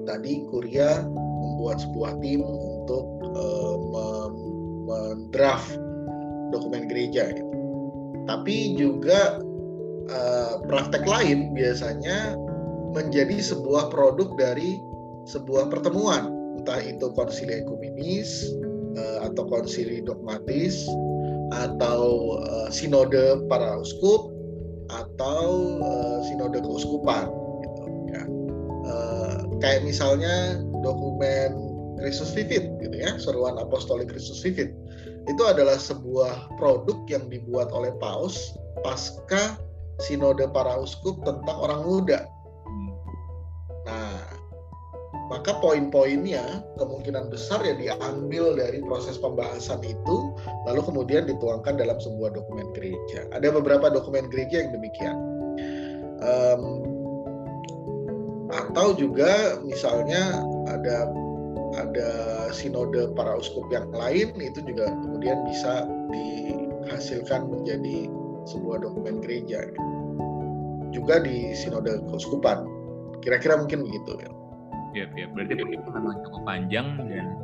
tadi 0.09 0.45
kuria 0.49 1.05
membuat 1.41 1.81
sebuah 1.81 2.17
tim 2.21 2.41
untuk 2.41 3.05
uh, 3.37 4.29
mendraft 4.85 5.77
dokumen 6.49 6.89
gereja 6.89 7.33
gitu. 7.33 7.53
Tapi 8.25 8.77
juga 8.77 9.37
uh, 10.09 10.53
praktek 10.65 11.05
lain 11.05 11.53
biasanya 11.53 12.33
menjadi 12.95 13.43
sebuah 13.43 13.91
produk 13.91 14.31
dari 14.39 14.79
sebuah 15.27 15.67
pertemuan, 15.67 16.31
entah 16.55 16.79
itu 16.79 17.11
konsili 17.11 17.61
ekumenis 17.61 18.47
uh, 18.95 19.27
atau 19.27 19.43
konsili 19.51 19.99
dogmatis 19.99 20.87
atau 21.51 22.01
uh, 22.41 22.67
sinode 22.71 23.43
para 23.51 23.77
uskup 23.83 24.31
atau 24.89 25.77
uh, 25.83 26.19
sinode 26.25 26.63
keuskupan 26.63 27.27
gitu 27.61 27.83
ya. 28.15 28.23
Kayak 29.63 29.87
misalnya 29.87 30.61
dokumen 30.83 31.75
Kristus 31.97 32.35
Vivit 32.35 32.69
gitu 32.83 32.95
ya 32.95 33.17
seruan 33.17 33.57
apostolik 33.57 34.11
Kristus 34.11 34.43
Vivit 34.43 34.69
itu 35.25 35.43
adalah 35.47 35.79
sebuah 35.79 36.53
produk 36.61 37.01
yang 37.09 37.25
dibuat 37.31 37.73
oleh 37.73 37.89
paus 37.97 38.53
pasca 38.85 39.57
sinode 40.03 40.45
para 40.51 40.75
uskup 40.77 41.17
tentang 41.23 41.57
orang 41.57 41.81
muda 41.87 42.29
maka 45.25 45.57
poin-poinnya 45.57 46.61
kemungkinan 46.77 47.33
besar 47.33 47.65
ya 47.65 47.73
diambil 47.73 48.53
dari 48.53 48.77
proses 48.85 49.17
pembahasan 49.17 49.81
itu 49.81 50.37
lalu 50.69 50.81
kemudian 50.85 51.25
dituangkan 51.25 51.81
dalam 51.81 51.97
sebuah 51.97 52.37
dokumen 52.37 52.69
gereja. 52.77 53.25
Ada 53.33 53.49
beberapa 53.49 53.89
dokumen 53.89 54.29
gereja 54.29 54.65
yang 54.65 54.71
demikian. 54.77 55.17
Um, 56.21 56.63
atau 58.53 58.93
juga 58.93 59.57
misalnya 59.65 60.45
ada 60.69 61.09
ada 61.75 62.11
sinode 62.53 63.11
para 63.17 63.35
uskup 63.35 63.67
yang 63.73 63.89
lain 63.91 64.31
itu 64.39 64.61
juga 64.63 64.93
kemudian 64.93 65.43
bisa 65.49 65.89
dihasilkan 66.13 67.49
menjadi 67.49 68.07
sebuah 68.45 68.85
dokumen 68.85 69.25
gereja. 69.25 69.65
Juga 70.93 71.19
di 71.19 71.51
sinode 71.57 71.99
keuskupan. 72.13 72.63
Kira-kira 73.25 73.57
mungkin 73.57 73.89
begitu 73.89 74.21
ya. 74.21 74.31
Iya, 74.95 75.05
ya. 75.11 75.25
Berarti 75.27 75.53
itu 75.59 75.89
memang 75.91 76.15
cukup 76.23 76.41
panjang 76.47 76.87
dan 77.11 77.35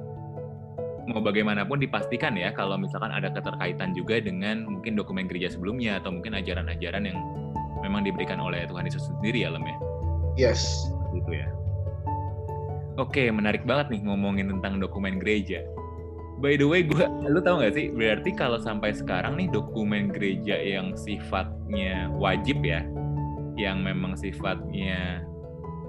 mau 1.11 1.19
bagaimanapun 1.19 1.83
dipastikan 1.83 2.39
ya 2.39 2.55
kalau 2.55 2.79
misalkan 2.79 3.11
ada 3.11 3.27
keterkaitan 3.27 3.91
juga 3.91 4.23
dengan 4.23 4.63
mungkin 4.63 4.95
dokumen 4.95 5.27
gereja 5.27 5.51
sebelumnya 5.51 5.99
atau 5.99 6.15
mungkin 6.15 6.37
ajaran-ajaran 6.37 7.11
yang 7.11 7.19
memang 7.83 8.07
diberikan 8.07 8.39
oleh 8.39 8.63
Tuhan 8.69 8.87
Yesus 8.87 9.11
sendiri 9.11 9.43
ya, 9.43 9.51
Lem 9.51 9.67
ya? 9.67 9.77
Yes. 10.39 10.87
Gitu 11.11 11.43
ya. 11.43 11.51
Oke, 12.95 13.27
menarik 13.27 13.67
banget 13.67 13.91
nih 13.97 14.01
ngomongin 14.07 14.47
tentang 14.47 14.79
dokumen 14.79 15.19
gereja. 15.19 15.65
By 16.39 16.57
the 16.57 16.65
way, 16.65 16.81
gua, 16.81 17.05
lu 17.27 17.37
tau 17.43 17.61
gak 17.61 17.77
sih, 17.77 17.93
berarti 17.93 18.33
kalau 18.33 18.57
sampai 18.57 18.95
sekarang 18.95 19.37
nih 19.37 19.51
dokumen 19.51 20.09
gereja 20.09 20.57
yang 20.57 20.97
sifatnya 20.97 22.09
wajib 22.17 22.65
ya, 22.65 22.81
yang 23.57 23.85
memang 23.85 24.17
sifatnya 24.17 25.21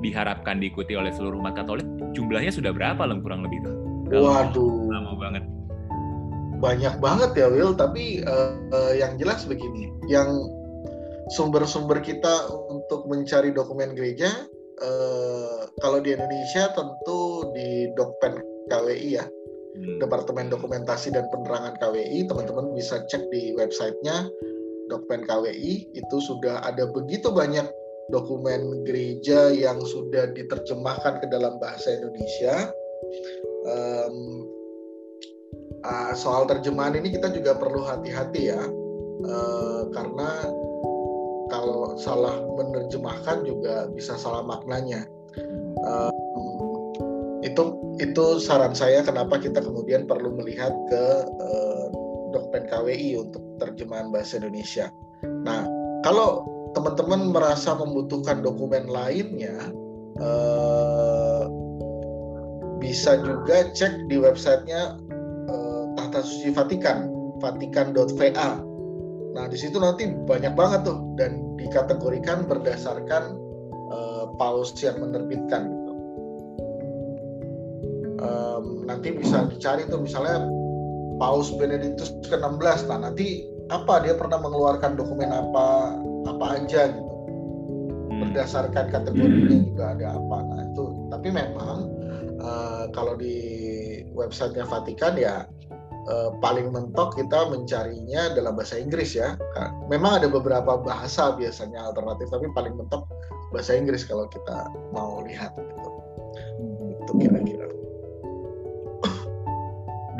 diharapkan 0.02 0.58
diikuti 0.58 0.98
oleh 0.98 1.14
seluruh 1.14 1.38
umat 1.38 1.54
Katolik, 1.54 1.86
jumlahnya 2.12 2.50
sudah 2.50 2.74
berapa 2.74 3.00
loh 3.06 3.22
kurang 3.22 3.46
lebih 3.46 3.62
tuh? 3.62 3.76
Waduh. 4.12 4.90
Lama 4.90 5.14
banget. 5.16 5.44
Banyak 6.58 6.94
banget 6.98 7.30
ya 7.38 7.46
Will, 7.50 7.74
tapi 7.74 8.22
uh, 8.22 8.54
uh, 8.70 8.92
yang 8.94 9.16
jelas 9.18 9.46
begini, 9.46 9.90
yang 10.06 10.30
sumber-sumber 11.34 12.02
kita 12.02 12.50
untuk 12.70 13.08
mencari 13.08 13.50
dokumen 13.54 13.96
gereja, 13.96 14.30
uh, 14.82 15.66
kalau 15.80 15.98
di 15.98 16.14
Indonesia 16.14 16.70
tentu 16.76 17.50
di 17.56 17.90
Dokpen 17.98 18.38
KWI 18.70 19.08
ya, 19.18 19.26
hmm. 19.26 19.98
Departemen 19.98 20.52
Dokumentasi 20.52 21.10
dan 21.14 21.26
Penerangan 21.34 21.80
KWI, 21.82 22.30
teman-teman 22.30 22.70
bisa 22.78 23.02
cek 23.10 23.26
di 23.34 23.56
websitenya 23.58 24.30
Dokpen 24.86 25.26
KWI, 25.26 25.98
itu 25.98 26.16
sudah 26.22 26.62
ada 26.62 26.86
begitu 26.94 27.32
banyak 27.32 27.66
dokumen 28.10 28.82
gereja 28.82 29.52
yang 29.54 29.78
sudah 29.84 30.32
diterjemahkan 30.34 31.22
ke 31.22 31.26
dalam 31.30 31.60
bahasa 31.62 31.94
Indonesia. 31.94 32.72
Um, 33.62 34.16
uh, 35.86 36.12
soal 36.18 36.50
terjemahan 36.50 36.98
ini 36.98 37.14
kita 37.14 37.30
juga 37.30 37.54
perlu 37.54 37.86
hati-hati 37.86 38.50
ya, 38.50 38.62
uh, 39.28 39.86
karena 39.94 40.50
kalau 41.52 41.94
salah 42.00 42.42
menerjemahkan 42.58 43.44
juga 43.46 43.86
bisa 43.92 44.16
salah 44.18 44.42
maknanya. 44.42 45.06
Um, 45.82 46.14
itu 47.42 47.74
itu 47.98 48.38
saran 48.38 48.72
saya 48.72 49.02
kenapa 49.02 49.36
kita 49.36 49.60
kemudian 49.60 50.06
perlu 50.06 50.32
melihat 50.38 50.72
ke 50.88 51.04
uh, 51.26 51.86
Dokpen 52.32 52.64
KWI 52.64 53.28
untuk 53.28 53.42
terjemahan 53.60 54.08
bahasa 54.08 54.40
Indonesia. 54.40 54.88
Nah, 55.44 55.68
kalau 56.00 56.48
teman-teman 56.72 57.32
merasa 57.32 57.76
membutuhkan 57.76 58.40
dokumen 58.40 58.88
lainnya, 58.88 59.72
eh, 60.20 61.44
bisa 62.80 63.20
juga 63.22 63.68
cek 63.72 64.08
di 64.08 64.16
websitenya 64.18 64.96
eh, 65.48 65.82
Tahta 65.96 66.20
Suci 66.24 66.50
Vatikan, 66.52 67.08
vatikan.va. 67.38 68.50
Nah 69.32 69.44
di 69.48 69.56
situ 69.56 69.80
nanti 69.80 70.12
banyak 70.28 70.52
banget 70.52 70.84
tuh 70.88 71.00
dan 71.16 71.56
dikategorikan 71.60 72.48
berdasarkan 72.48 73.36
eh, 73.92 74.24
paus 74.40 74.72
yang 74.80 75.00
menerbitkan. 75.00 75.68
Gitu. 75.68 75.92
Nanti 78.82 79.08
bisa 79.18 79.48
dicari 79.50 79.82
tuh 79.88 80.04
misalnya 80.04 80.46
Paus 81.18 81.50
Benedictus 81.54 82.12
ke-16. 82.28 82.86
Nah 82.90 83.08
nanti 83.08 83.46
apa 83.70 84.04
dia 84.04 84.14
pernah 84.14 84.36
mengeluarkan 84.42 84.94
dokumen 84.98 85.32
apa 85.32 85.96
apa 86.26 86.44
aja 86.60 86.92
gitu 86.92 87.14
hmm. 88.10 88.20
berdasarkan 88.28 88.86
kategorinya 88.92 89.56
hmm. 89.58 89.66
juga 89.72 89.84
ada 89.96 90.06
apa 90.16 90.36
nah 90.46 90.62
itu 90.68 90.84
tapi 91.10 91.28
memang 91.32 91.78
uh, 92.42 92.84
kalau 92.94 93.14
di 93.18 93.36
websitenya 94.12 94.68
Vatikan 94.68 95.14
ya 95.18 95.46
uh, 96.08 96.30
paling 96.38 96.70
mentok 96.70 97.18
kita 97.18 97.48
mencarinya 97.50 98.34
dalam 98.36 98.54
bahasa 98.54 98.78
Inggris 98.78 99.16
ya 99.16 99.34
memang 99.90 100.22
ada 100.22 100.28
beberapa 100.30 100.78
bahasa 100.78 101.34
biasanya 101.34 101.92
alternatif 101.92 102.30
tapi 102.30 102.46
paling 102.54 102.74
mentok 102.76 103.06
bahasa 103.52 103.76
Inggris 103.76 104.06
kalau 104.06 104.26
kita 104.30 104.70
mau 104.94 105.20
lihat 105.26 105.52
gitu 105.56 105.90
itu 107.02 107.12
kira-kira 107.26 107.66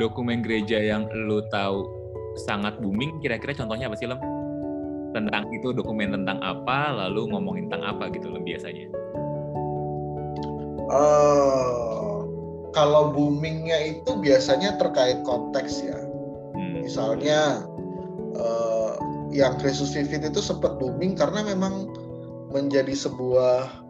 dokumen 0.01 0.41
gereja 0.41 0.81
yang 0.81 1.07
lu 1.13 1.41
tahu 1.53 1.85
sangat 2.49 2.81
booming 2.81 3.21
kira-kira 3.21 3.53
contohnya 3.53 3.85
apa 3.89 3.97
sih 3.97 4.09
Lem? 4.09 4.42
Tentang 5.13 5.47
itu 5.53 5.71
dokumen 5.71 6.11
tentang 6.11 6.41
apa 6.41 6.91
lalu 6.91 7.29
ngomongin 7.31 7.69
tentang 7.69 7.95
apa 7.95 8.09
gitu 8.11 8.33
loh 8.33 8.41
biasanya 8.41 8.87
uh, 10.89 12.25
kalau 12.73 13.13
boomingnya 13.13 13.97
itu 13.97 14.11
biasanya 14.17 14.75
terkait 14.81 15.21
konteks 15.23 15.85
ya 15.85 15.97
hmm. 16.57 16.83
misalnya 16.83 17.63
uh, 18.35 18.97
yang 19.33 19.57
Kristus 19.57 19.93
Vivit 19.97 20.25
itu 20.25 20.41
sempat 20.41 20.77
booming 20.77 21.17
karena 21.17 21.41
memang 21.45 21.89
menjadi 22.53 22.93
sebuah 22.93 23.81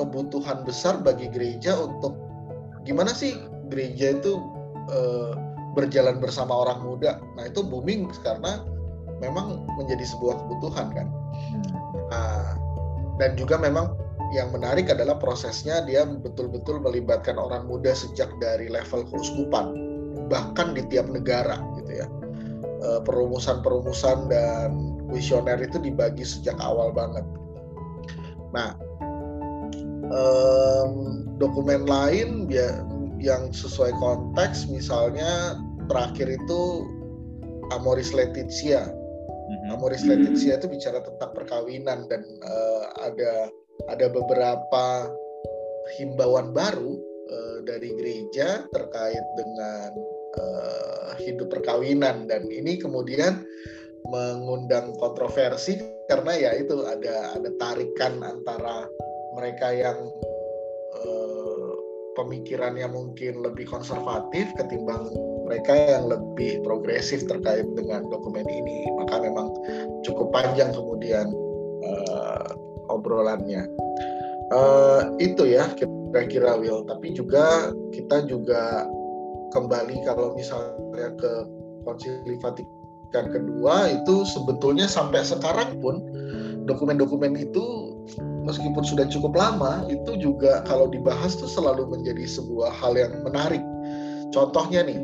kebutuhan 0.00 0.64
besar 0.64 1.04
bagi 1.04 1.28
gereja 1.28 1.76
untuk 1.76 2.16
gimana 2.88 3.12
sih 3.12 3.36
gereja 3.68 4.16
itu 4.16 4.40
uh, 4.88 5.36
berjalan 5.76 6.18
bersama 6.18 6.66
orang 6.66 6.82
muda. 6.82 7.20
Nah 7.38 7.46
itu 7.46 7.62
booming 7.62 8.10
karena 8.24 8.64
memang 9.20 9.68
menjadi 9.76 10.02
sebuah 10.04 10.40
kebutuhan 10.44 10.88
kan. 10.92 11.08
Nah, 12.10 12.56
dan 13.20 13.36
juga 13.36 13.60
memang 13.60 13.94
yang 14.32 14.54
menarik 14.54 14.88
adalah 14.88 15.18
prosesnya 15.18 15.82
dia 15.84 16.06
betul-betul 16.06 16.80
melibatkan 16.80 17.36
orang 17.36 17.66
muda 17.66 17.92
sejak 17.92 18.30
dari 18.38 18.70
level 18.70 19.02
keuskupan 19.10 19.74
bahkan 20.30 20.70
di 20.72 20.86
tiap 20.86 21.10
negara 21.10 21.58
gitu 21.82 22.00
ya 22.00 22.06
eh, 22.62 23.00
perumusan-perumusan 23.02 24.30
dan 24.30 24.94
visioner 25.10 25.58
itu 25.58 25.82
dibagi 25.82 26.22
sejak 26.22 26.54
awal 26.62 26.94
banget. 26.94 27.26
Nah 28.54 28.78
um, 30.10 31.26
dokumen 31.42 31.86
lain 31.86 32.46
ya 32.46 32.86
yang 33.18 33.50
sesuai 33.50 33.90
konteks 33.98 34.70
misalnya 34.70 35.58
terakhir 35.90 36.30
itu 36.30 36.86
Amoris 37.74 38.14
Laetitia. 38.14 38.99
Amoris 39.70 40.02
Laetitia 40.02 40.58
itu 40.58 40.66
bicara 40.66 40.98
tentang 40.98 41.30
perkawinan 41.30 42.10
dan 42.10 42.26
uh, 42.42 42.84
ada 42.98 43.48
ada 43.88 44.06
beberapa 44.10 45.08
himbauan 45.96 46.50
baru 46.50 46.98
uh, 47.30 47.58
dari 47.62 47.94
gereja 47.94 48.66
terkait 48.74 49.24
dengan 49.38 49.90
uh, 50.36 51.14
hidup 51.22 51.54
perkawinan. 51.54 52.26
Dan 52.26 52.50
ini 52.50 52.82
kemudian 52.82 53.46
mengundang 54.10 54.90
kontroversi 54.98 55.78
karena 56.10 56.34
ya 56.34 56.50
itu 56.58 56.82
ada 56.82 57.38
ada 57.38 57.50
tarikan 57.62 58.18
antara 58.26 58.90
mereka 59.38 59.70
yang 59.70 59.98
uh, 60.98 61.72
pemikirannya 62.18 62.90
mungkin 62.90 63.38
lebih 63.38 63.70
konservatif 63.70 64.50
ketimbang 64.58 65.06
mereka 65.50 65.74
yang 65.74 66.06
lebih 66.06 66.62
progresif 66.62 67.26
terkait 67.26 67.66
dengan 67.74 68.06
dokumen 68.06 68.46
ini. 68.46 68.86
Maka 69.02 69.18
memang 69.18 69.50
cukup 70.06 70.30
panjang 70.30 70.70
kemudian 70.70 71.26
uh, 71.82 72.54
obrolannya. 72.86 73.66
Uh, 74.54 75.10
itu 75.18 75.46
ya 75.46 75.66
kira-kira 75.74 76.58
Will 76.58 76.82
tapi 76.86 77.14
juga 77.14 77.70
kita 77.94 78.26
juga 78.26 78.86
kembali 79.54 80.02
kalau 80.06 80.34
misalnya 80.34 81.14
ke 81.18 81.32
konsili 81.86 82.34
Vatikan 82.42 83.30
kedua 83.30 83.94
itu 83.94 84.26
sebetulnya 84.26 84.90
sampai 84.90 85.22
sekarang 85.22 85.78
pun 85.78 86.02
dokumen-dokumen 86.66 87.38
itu 87.38 87.94
meskipun 88.42 88.82
sudah 88.82 89.06
cukup 89.06 89.38
lama 89.38 89.86
itu 89.86 90.18
juga 90.18 90.66
kalau 90.66 90.90
dibahas 90.90 91.38
tuh 91.38 91.50
selalu 91.50 91.86
menjadi 91.86 92.26
sebuah 92.26 92.74
hal 92.74 92.98
yang 92.98 93.22
menarik. 93.22 93.62
Contohnya 94.34 94.82
nih 94.86 94.98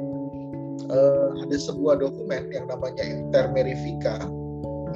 uh, 0.88 1.28
ada 1.46 1.56
sebuah 1.56 2.00
dokumen 2.00 2.52
yang 2.52 2.68
namanya 2.68 3.04
Intermerifika. 3.04 4.20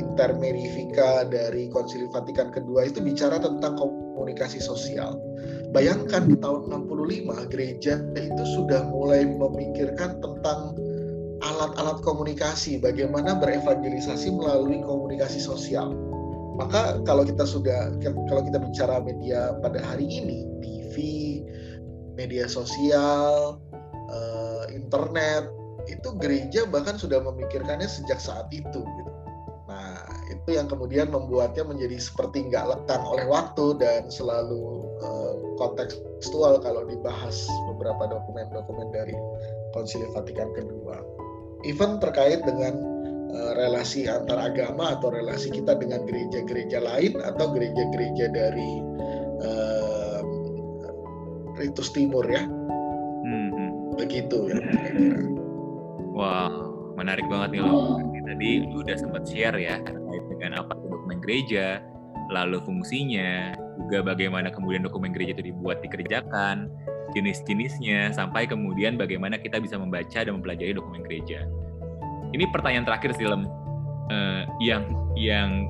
Intermerifika 0.00 1.28
dari 1.28 1.68
Konsili 1.68 2.08
Vatikan 2.08 2.48
kedua 2.48 2.88
itu 2.88 3.04
bicara 3.04 3.36
tentang 3.40 3.76
komunikasi 3.76 4.60
sosial. 4.60 5.16
bayangkan 5.70 6.26
di 6.26 6.34
tahun 6.34 6.66
65 6.90 7.46
gereja 7.54 8.02
itu 8.18 8.44
sudah 8.58 8.90
mulai 8.90 9.22
memikirkan 9.22 10.18
tentang 10.18 10.74
alat-alat 11.40 12.04
komunikasi, 12.04 12.80
bagaimana 12.80 13.38
berevangelisasi 13.38 14.28
melalui 14.34 14.84
komunikasi 14.84 15.40
sosial. 15.40 15.92
Maka 16.60 17.00
kalau 17.08 17.24
kita 17.24 17.48
sudah 17.48 17.96
kalau 18.04 18.42
kita 18.44 18.60
bicara 18.60 19.00
media 19.00 19.56
pada 19.64 19.80
hari 19.80 20.04
ini, 20.04 20.44
TV, 20.60 20.94
media 22.20 22.44
sosial, 22.44 23.56
eh, 24.12 24.64
internet, 24.76 25.48
itu 25.88 26.08
gereja 26.18 26.66
bahkan 26.68 26.98
sudah 26.98 27.22
memikirkannya 27.22 27.86
sejak 27.86 28.20
saat 28.20 28.50
itu. 28.52 28.82
Gitu. 28.82 29.12
Nah, 29.70 30.02
itu 30.26 30.58
yang 30.58 30.66
kemudian 30.66 31.14
membuatnya 31.14 31.62
menjadi 31.62 31.94
seperti 32.02 32.50
nggak 32.50 32.74
lekang 32.74 33.06
oleh 33.06 33.22
waktu 33.30 33.78
dan 33.78 34.10
selalu 34.10 34.90
uh, 34.98 35.34
kontekstual 35.62 36.58
kalau 36.58 36.82
dibahas 36.90 37.46
beberapa 37.70 38.10
dokumen-dokumen 38.10 38.90
dari 38.90 39.14
Konsili 39.70 40.10
Vatikan 40.10 40.50
kedua. 40.58 40.98
Even 41.62 42.02
terkait 42.02 42.42
dengan 42.42 42.74
uh, 43.30 43.52
relasi 43.54 44.10
antar 44.10 44.50
agama 44.50 44.98
atau 44.98 45.14
relasi 45.14 45.54
kita 45.54 45.78
dengan 45.78 46.02
gereja-gereja 46.02 46.82
lain 46.82 47.22
atau 47.22 47.54
gereja-gereja 47.54 48.26
dari 48.34 48.70
uh, 49.46 50.20
Ritus 51.62 51.94
Timur 51.94 52.26
ya. 52.26 52.42
Hmm. 53.22 53.94
Begitu 53.94 54.50
ya. 54.50 54.58
Wow, 56.20 56.52
menarik 57.00 57.24
banget 57.33 57.56
nih 57.56 57.62
loh 57.64 58.11
tadi 58.40 58.64
lu 58.64 58.80
udah 58.80 58.96
sempat 58.96 59.28
share 59.28 59.59
ya 59.61 59.76
terkait 59.85 60.24
dengan 60.33 60.64
apa 60.64 60.72
itu 60.72 60.87
dokumen 60.88 61.18
gereja, 61.20 61.85
lalu 62.33 62.56
fungsinya, 62.64 63.52
juga 63.85 64.00
bagaimana 64.00 64.48
kemudian 64.48 64.80
dokumen 64.80 65.12
gereja 65.12 65.37
itu 65.37 65.52
dibuat 65.52 65.85
dikerjakan, 65.85 66.72
jenis-jenisnya, 67.12 68.16
sampai 68.16 68.48
kemudian 68.48 68.96
bagaimana 68.96 69.37
kita 69.37 69.61
bisa 69.61 69.76
membaca 69.76 70.24
dan 70.24 70.33
mempelajari 70.40 70.72
dokumen 70.72 71.04
gereja. 71.04 71.44
Ini 72.30 72.48
pertanyaan 72.48 72.88
terakhir 72.88 73.12
sih 73.18 73.28
Lem, 73.28 73.44
uh, 74.09 74.48
yang 74.62 74.88
yang 75.18 75.68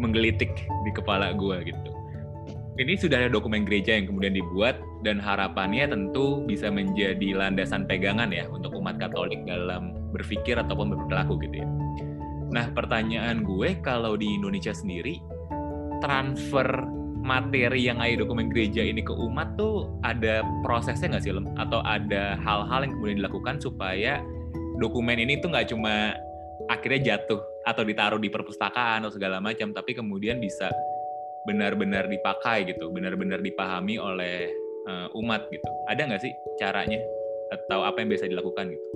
menggelitik 0.00 0.56
di 0.86 0.90
kepala 0.96 1.34
gue 1.36 1.68
gitu. 1.68 1.90
Ini 2.76 2.92
sudah 3.00 3.24
ada 3.24 3.32
dokumen 3.32 3.64
gereja 3.64 3.96
yang 3.96 4.04
kemudian 4.04 4.36
dibuat 4.36 4.76
dan 5.00 5.16
harapannya 5.16 5.88
tentu 5.88 6.44
bisa 6.44 6.68
menjadi 6.68 7.32
landasan 7.32 7.88
pegangan 7.88 8.28
ya 8.28 8.44
untuk 8.52 8.76
umat 8.76 9.00
Katolik 9.00 9.48
dalam 9.48 9.96
berpikir 10.12 10.60
ataupun 10.60 10.92
berperilaku 10.92 11.40
gitu 11.40 11.64
ya. 11.64 11.68
Nah, 12.52 12.68
pertanyaan 12.76 13.48
gue 13.48 13.80
kalau 13.80 14.20
di 14.20 14.28
Indonesia 14.28 14.76
sendiri 14.76 15.24
transfer 16.04 16.68
materi 17.24 17.88
yang 17.88 17.96
ada 17.96 18.20
dokumen 18.20 18.52
gereja 18.52 18.84
ini 18.84 19.00
ke 19.00 19.10
umat 19.10 19.56
tuh 19.56 19.88
ada 20.04 20.44
prosesnya 20.60 21.16
nggak 21.16 21.24
sih 21.24 21.32
Lem? 21.32 21.48
Atau 21.56 21.80
ada 21.80 22.36
hal-hal 22.44 22.84
yang 22.84 22.92
kemudian 22.92 23.24
dilakukan 23.24 23.56
supaya 23.56 24.20
dokumen 24.76 25.16
ini 25.16 25.40
tuh 25.40 25.48
nggak 25.48 25.72
cuma 25.72 26.12
akhirnya 26.68 27.16
jatuh 27.16 27.40
atau 27.64 27.82
ditaruh 27.88 28.20
di 28.20 28.28
perpustakaan 28.28 29.00
atau 29.08 29.16
segala 29.16 29.40
macam, 29.40 29.72
tapi 29.72 29.96
kemudian 29.96 30.44
bisa 30.44 30.68
benar-benar 31.46 32.10
dipakai 32.10 32.66
gitu, 32.66 32.90
benar-benar 32.90 33.40
dipahami 33.40 33.96
oleh 33.96 34.50
uh, 34.90 35.08
umat 35.16 35.46
gitu. 35.48 35.70
Ada 35.88 36.10
nggak 36.10 36.22
sih 36.22 36.32
caranya 36.58 36.98
atau 37.54 37.86
apa 37.86 38.02
yang 38.02 38.10
biasa 38.10 38.26
dilakukan 38.30 38.74
gitu? 38.74 38.88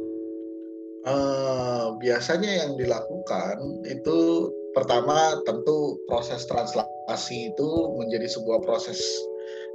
Uh, 1.00 1.96
biasanya 1.96 2.66
yang 2.66 2.76
dilakukan 2.76 3.56
itu 3.88 4.50
pertama 4.76 5.40
tentu 5.48 5.96
proses 6.04 6.44
translasi 6.44 7.56
itu 7.56 7.68
menjadi 7.96 8.28
sebuah 8.28 8.60
proses 8.60 9.00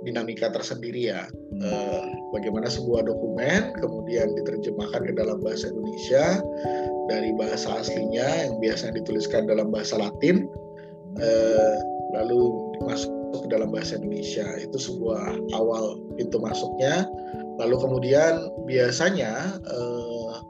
dinamika 0.05 0.53
tersendiri 0.53 1.09
ya. 1.09 1.25
Uh, 1.57 2.05
bagaimana 2.29 2.69
sebuah 2.69 3.09
dokumen 3.09 3.73
kemudian 3.81 4.37
diterjemahkan 4.37 5.01
ke 5.01 5.13
dalam 5.17 5.41
bahasa 5.41 5.71
Indonesia 5.73 6.45
dari 7.09 7.33
bahasa 7.33 7.81
aslinya 7.81 8.45
yang 8.45 8.61
biasanya 8.61 9.01
dituliskan 9.01 9.49
dalam 9.49 9.73
bahasa 9.73 9.97
Latin, 9.97 10.45
uh, 11.19 11.75
lalu 12.15 12.71
masuk 12.83 13.11
ke 13.43 13.47
dalam 13.51 13.69
bahasa 13.71 13.99
Indonesia. 13.99 14.45
Itu 14.59 14.79
sebuah 14.79 15.35
awal 15.55 15.99
pintu 16.15 16.39
masuknya. 16.39 17.05
Lalu 17.59 17.75
kemudian 17.79 18.51
biasanya 18.67 19.59
uh, 19.67 20.43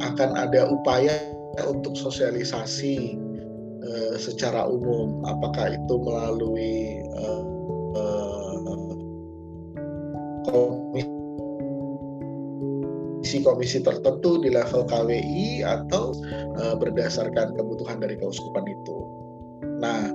akan 0.00 0.30
ada 0.36 0.70
upaya 0.70 1.12
untuk 1.68 1.98
sosialisasi 1.98 3.18
uh, 3.84 4.16
secara 4.16 4.64
umum, 4.64 5.20
apakah 5.26 5.74
itu 5.76 5.94
melalui 6.00 7.02
uh, 7.18 7.44
uh, 7.98 8.56
komisi-komisi 13.20 13.84
tertentu 13.84 14.40
di 14.40 14.48
level 14.48 14.88
KWI 14.88 15.66
atau 15.66 16.16
uh, 16.56 16.74
berdasarkan 16.78 17.52
kebutuhan 17.58 18.00
dari 18.00 18.16
keuskupan 18.16 18.64
itu. 18.64 18.98
Nah, 19.80 20.12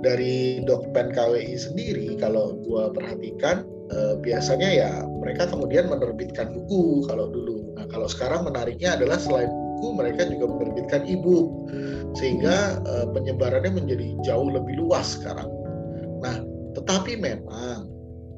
dari 0.00 0.62
dokumen 0.62 1.10
KWI 1.10 1.58
sendiri, 1.58 2.14
kalau 2.22 2.54
gua 2.62 2.94
perhatikan, 2.94 3.66
uh, 3.90 4.14
biasanya 4.22 4.68
ya 4.70 4.90
mereka 5.18 5.50
kemudian 5.50 5.90
menerbitkan 5.90 6.54
buku 6.54 7.04
kalau 7.10 7.28
dulu 7.28 7.58
kalau 7.88 8.08
sekarang 8.08 8.44
menariknya 8.44 8.94
adalah 9.00 9.16
selain 9.16 9.48
buku 9.48 9.88
mereka 9.96 10.28
juga 10.28 10.46
menerbitkan 10.50 11.02
e-book 11.08 11.48
sehingga 12.16 12.82
uh, 12.84 13.06
penyebarannya 13.14 13.72
menjadi 13.72 14.06
jauh 14.24 14.48
lebih 14.50 14.80
luas 14.80 15.18
sekarang. 15.18 15.48
Nah, 16.18 16.42
tetapi 16.74 17.20
memang 17.20 17.88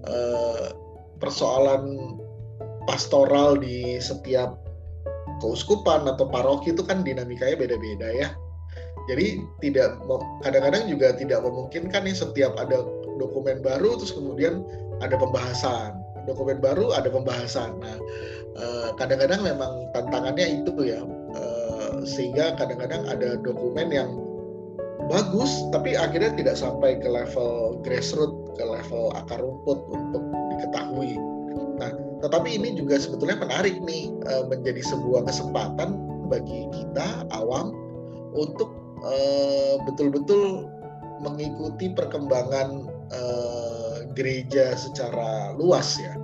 uh, 0.07 0.66
persoalan 1.19 1.97
pastoral 2.85 3.57
di 3.57 3.97
setiap 4.01 4.57
keuskupan 5.40 6.05
atau 6.05 6.29
paroki 6.29 6.77
itu 6.77 6.85
kan 6.85 7.01
dinamikanya 7.01 7.57
beda-beda 7.57 8.09
ya. 8.12 8.29
Jadi 9.11 9.42
tidak 9.59 9.99
kadang-kadang 10.46 10.87
juga 10.87 11.11
tidak 11.18 11.42
memungkinkan 11.42 12.07
nih 12.07 12.14
setiap 12.14 12.55
ada 12.62 12.87
dokumen 13.18 13.59
baru 13.59 13.99
terus 13.99 14.14
kemudian 14.14 14.62
ada 15.03 15.18
pembahasan 15.18 15.99
dokumen 16.29 16.61
baru 16.61 16.92
ada 16.92 17.09
pembahasan. 17.09 17.81
Nah, 17.81 17.96
eh, 18.59 18.88
kadang-kadang 18.96 19.42
memang 19.44 19.88
tantangannya 19.96 20.62
itu 20.62 20.73
ya, 20.85 21.01
eh, 21.37 21.92
sehingga 22.05 22.57
kadang-kadang 22.61 23.07
ada 23.09 23.35
dokumen 23.40 23.88
yang 23.92 24.11
bagus, 25.09 25.51
tapi 25.75 25.96
akhirnya 25.96 26.31
tidak 26.37 26.57
sampai 26.59 27.01
ke 27.01 27.09
level 27.09 27.81
grassroots, 27.83 28.55
ke 28.55 28.64
level 28.64 29.11
akar 29.16 29.40
rumput 29.40 29.79
untuk 29.90 30.23
diketahui. 30.57 31.16
Nah, 31.81 31.90
tetapi 32.20 32.61
ini 32.61 32.77
juga 32.77 33.01
sebetulnya 33.01 33.40
menarik 33.40 33.81
nih 33.83 34.12
eh, 34.29 34.44
menjadi 34.46 34.85
sebuah 34.85 35.25
kesempatan 35.27 35.96
bagi 36.31 36.68
kita 36.70 37.27
awam 37.35 37.75
untuk 38.37 38.70
betul-betul 39.88 40.68
mengikuti 41.20 41.92
perkembangan 41.92 42.88
gereja 44.16 44.76
secara 44.76 45.54
luas 45.56 45.96
ya. 46.00 46.16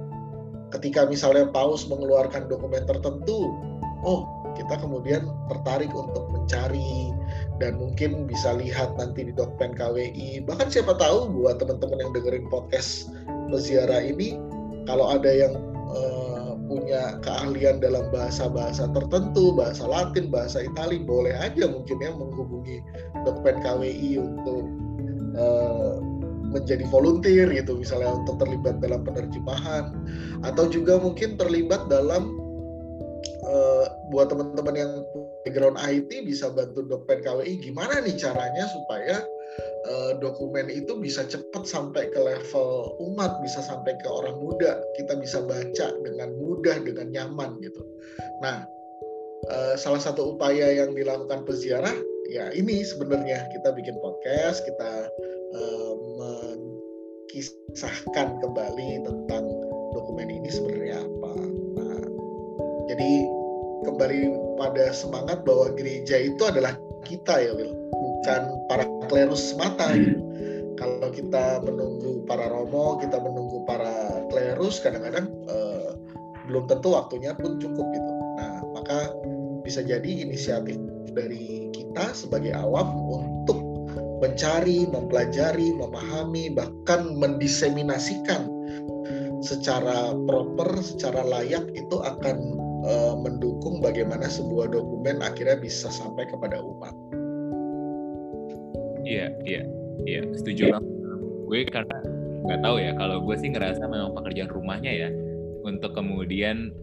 Ketika 0.74 1.06
misalnya 1.06 1.46
Paus 1.54 1.86
mengeluarkan 1.86 2.50
dokumen 2.50 2.82
tertentu, 2.84 3.54
oh 4.02 4.26
kita 4.58 4.80
kemudian 4.80 5.30
tertarik 5.52 5.92
untuk 5.94 6.26
mencari 6.32 7.14
dan 7.62 7.78
mungkin 7.78 8.26
bisa 8.26 8.56
lihat 8.56 8.96
nanti 8.98 9.30
di 9.30 9.32
dokumen 9.36 9.76
KWI. 9.78 10.42
Bahkan 10.42 10.68
siapa 10.72 10.98
tahu 10.98 11.30
buat 11.30 11.62
teman-teman 11.62 12.02
yang 12.02 12.12
dengerin 12.16 12.46
podcast 12.50 13.14
peziarah 13.46 14.02
ini, 14.02 14.40
kalau 14.90 15.06
ada 15.06 15.30
yang 15.30 15.54
uh, 15.92 16.25
punya 16.66 17.18
keahlian 17.22 17.78
dalam 17.78 18.10
bahasa-bahasa 18.10 18.90
tertentu, 18.90 19.54
bahasa 19.54 19.86
Latin, 19.86 20.28
bahasa 20.28 20.66
Itali, 20.66 21.02
boleh 21.02 21.32
aja 21.38 21.70
mungkin 21.70 21.96
ya 22.02 22.10
menghubungi 22.14 22.82
dokumen 23.22 23.62
KWI 23.62 24.10
untuk 24.18 24.64
uh, 25.38 25.96
menjadi 26.46 26.86
volunteer 26.88 27.50
gitu 27.50 27.76
misalnya 27.76 28.14
untuk 28.14 28.38
terlibat 28.38 28.78
dalam 28.78 29.02
penerjemahan 29.02 29.92
atau 30.46 30.70
juga 30.70 30.96
mungkin 30.96 31.34
terlibat 31.34 31.90
dalam 31.90 32.30
uh, 33.44 33.86
buat 34.14 34.30
teman-teman 34.30 34.74
yang 34.78 34.92
background 35.42 35.78
IT 35.82 36.10
bisa 36.26 36.50
bantu 36.54 36.86
dokumen 36.86 37.22
KWI 37.22 37.58
gimana 37.62 38.02
nih 38.02 38.14
caranya 38.14 38.64
supaya 38.70 39.22
uh, 39.86 40.18
dokumen 40.18 40.68
itu 40.68 40.98
bisa 40.98 41.22
cepat 41.24 41.64
sampai 41.64 42.10
ke 42.10 42.18
level 42.18 42.98
umat 43.00 43.38
bisa 43.40 43.62
sampai 43.62 43.94
ke 43.96 44.08
orang 44.10 44.36
muda. 44.42 44.82
Kita 44.98 45.14
bisa 45.16 45.40
baca 45.46 45.94
dengan 46.02 46.34
mudah 46.36 46.82
dengan 46.82 47.08
nyaman 47.14 47.62
gitu. 47.62 47.80
Nah 48.42 48.66
uh, 49.50 49.74
salah 49.78 50.02
satu 50.02 50.34
upaya 50.34 50.84
yang 50.84 50.92
dilakukan 50.92 51.46
peziarah 51.46 51.94
ya 52.30 52.50
ini 52.52 52.82
sebenarnya. 52.82 53.46
Kita 53.54 53.72
bikin 53.72 53.96
podcast 54.02 54.66
kita 54.66 55.08
uh, 55.54 55.94
mengisahkan 56.18 58.42
kembali 58.42 58.90
tentang 59.06 59.44
dokumen 59.94 60.28
ini 60.28 60.50
sebenarnya 60.52 61.00
apa. 61.00 61.32
Nah, 61.78 62.00
jadi 62.90 63.10
kembali 63.86 64.20
pada 64.60 64.92
semangat 64.92 65.44
bahwa 65.46 65.70
gereja 65.76 66.18
itu 66.20 66.44
adalah 66.44 66.76
kita 67.06 67.38
ya 67.38 67.54
Will, 67.54 67.70
bukan 68.26 68.58
para 68.66 68.84
klerus 69.06 69.54
semata 69.54 69.94
gitu. 69.94 70.18
kalau 70.82 71.14
kita 71.14 71.62
menunggu 71.62 72.26
para 72.26 72.50
romo, 72.50 72.98
kita 72.98 73.22
menunggu 73.22 73.62
para 73.70 74.26
klerus, 74.34 74.82
kadang-kadang 74.82 75.30
uh, 75.46 75.94
belum 76.50 76.66
tentu 76.66 76.98
waktunya 76.98 77.38
pun 77.38 77.62
cukup 77.62 77.86
gitu. 77.94 78.12
Nah, 78.34 78.66
maka 78.74 79.14
bisa 79.62 79.78
jadi 79.86 80.26
inisiatif 80.26 80.74
dari 81.14 81.70
kita 81.70 82.10
sebagai 82.18 82.50
awam 82.50 82.98
untuk 83.14 83.62
mencari, 84.18 84.90
mempelajari, 84.90 85.70
memahami, 85.78 86.50
bahkan 86.50 87.14
mendiseminasikan 87.14 88.50
secara 89.38 90.18
proper, 90.26 90.82
secara 90.82 91.22
layak 91.22 91.62
itu 91.78 92.02
akan 92.02 92.36
uh, 92.90 93.14
mendukung 93.14 93.78
bagaimana 93.78 94.26
sebuah 94.26 94.74
dokumen 94.74 95.22
akhirnya 95.22 95.62
bisa 95.62 95.88
sampai 95.94 96.26
kepada 96.26 96.58
umat. 96.58 96.92
Iya, 99.06 99.26
iya, 99.46 99.62
iya, 100.02 100.20
setuju 100.34 100.74
banget. 100.74 100.90
Gue 101.46 101.60
karena 101.70 101.98
nggak 102.42 102.60
tahu 102.66 102.76
ya, 102.82 102.92
kalau 102.98 103.22
gue 103.22 103.36
sih 103.38 103.54
ngerasa 103.54 103.86
memang 103.86 104.18
pekerjaan 104.18 104.50
rumahnya 104.50 104.92
ya 105.06 105.10
untuk 105.62 105.94
kemudian 105.94 106.74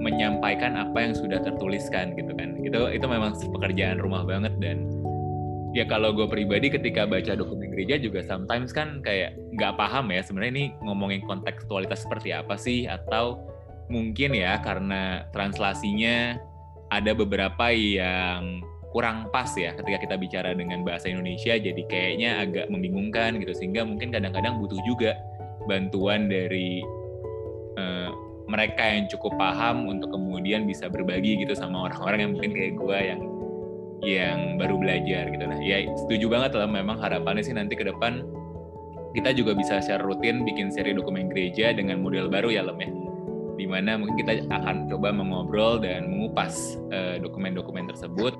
menyampaikan 0.00 0.76
apa 0.76 0.96
yang 1.00 1.12
sudah 1.16 1.40
tertuliskan 1.40 2.12
gitu 2.20 2.36
kan. 2.36 2.60
Itu 2.60 2.92
itu 2.92 3.06
memang 3.08 3.32
pekerjaan 3.32 3.96
rumah 3.96 4.28
banget 4.28 4.52
dan 4.60 4.92
ya 5.72 5.86
kalau 5.86 6.10
gue 6.12 6.26
pribadi 6.26 6.68
ketika 6.68 7.06
baca 7.06 7.32
dokumen 7.38 7.70
gereja 7.70 7.96
juga 7.96 8.26
sometimes 8.26 8.74
kan 8.74 8.98
kayak 9.06 9.38
nggak 9.54 9.78
paham 9.78 10.10
ya 10.10 10.20
sebenarnya 10.20 10.52
ini 10.58 10.66
ngomongin 10.82 11.22
kontekstualitas 11.24 12.02
seperti 12.02 12.34
apa 12.34 12.58
sih 12.58 12.90
atau 12.90 13.38
mungkin 13.86 14.34
ya 14.34 14.58
karena 14.62 15.26
translasinya 15.30 16.38
ada 16.90 17.14
beberapa 17.14 17.70
yang 17.70 18.66
kurang 18.90 19.30
pas 19.30 19.48
ya 19.54 19.70
ketika 19.78 20.02
kita 20.02 20.14
bicara 20.18 20.50
dengan 20.50 20.82
bahasa 20.82 21.06
Indonesia 21.06 21.54
jadi 21.54 21.82
kayaknya 21.86 22.42
agak 22.42 22.66
membingungkan 22.68 23.38
gitu. 23.38 23.54
Sehingga 23.54 23.86
mungkin 23.86 24.10
kadang-kadang 24.10 24.58
butuh 24.58 24.78
juga 24.82 25.14
bantuan 25.70 26.26
dari 26.26 26.82
uh, 27.78 28.10
mereka 28.50 28.82
yang 28.82 29.06
cukup 29.06 29.38
paham 29.38 29.86
untuk 29.86 30.10
kemudian 30.10 30.66
bisa 30.66 30.90
berbagi 30.90 31.38
gitu 31.38 31.54
sama 31.54 31.86
orang-orang 31.86 32.18
yang 32.26 32.32
mungkin 32.34 32.50
kayak 32.50 32.74
gue 32.74 32.98
yang 32.98 33.20
yang 34.00 34.38
baru 34.58 34.74
belajar 34.80 35.30
gitu. 35.30 35.44
Nah 35.46 35.60
ya 35.62 35.86
setuju 36.06 36.26
banget 36.26 36.58
lah 36.58 36.66
memang 36.66 36.98
harapannya 36.98 37.46
sih 37.46 37.54
nanti 37.54 37.78
ke 37.78 37.86
depan 37.86 38.26
kita 39.14 39.34
juga 39.34 39.54
bisa 39.54 39.78
secara 39.82 40.02
rutin 40.06 40.42
bikin 40.46 40.70
seri 40.70 40.94
dokumen 40.94 41.30
gereja 41.30 41.74
dengan 41.74 42.02
model 42.02 42.26
baru 42.26 42.50
ya 42.50 42.66
Lem 42.66 42.78
ya. 42.82 42.90
Di 43.60 43.66
mana 43.68 44.00
mungkin 44.00 44.16
kita 44.16 44.48
akan 44.48 44.88
coba 44.88 45.12
mengobrol 45.12 45.84
dan 45.84 46.08
mengupas 46.08 46.80
eh, 46.88 47.20
dokumen-dokumen 47.20 47.84
uh, 47.84 47.88
tersebut 47.92 48.32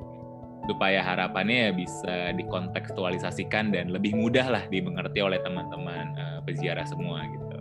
supaya 0.70 1.02
harapannya 1.02 1.66
ya 1.66 1.70
bisa 1.74 2.14
dikontekstualisasikan 2.38 3.74
dan 3.74 3.90
lebih 3.90 4.14
mudah 4.14 4.46
lah 4.46 4.62
dimengerti 4.70 5.18
oleh 5.18 5.42
teman-teman 5.42 6.14
uh, 6.14 6.38
peziarah 6.46 6.86
semua 6.86 7.26
gitu. 7.26 7.58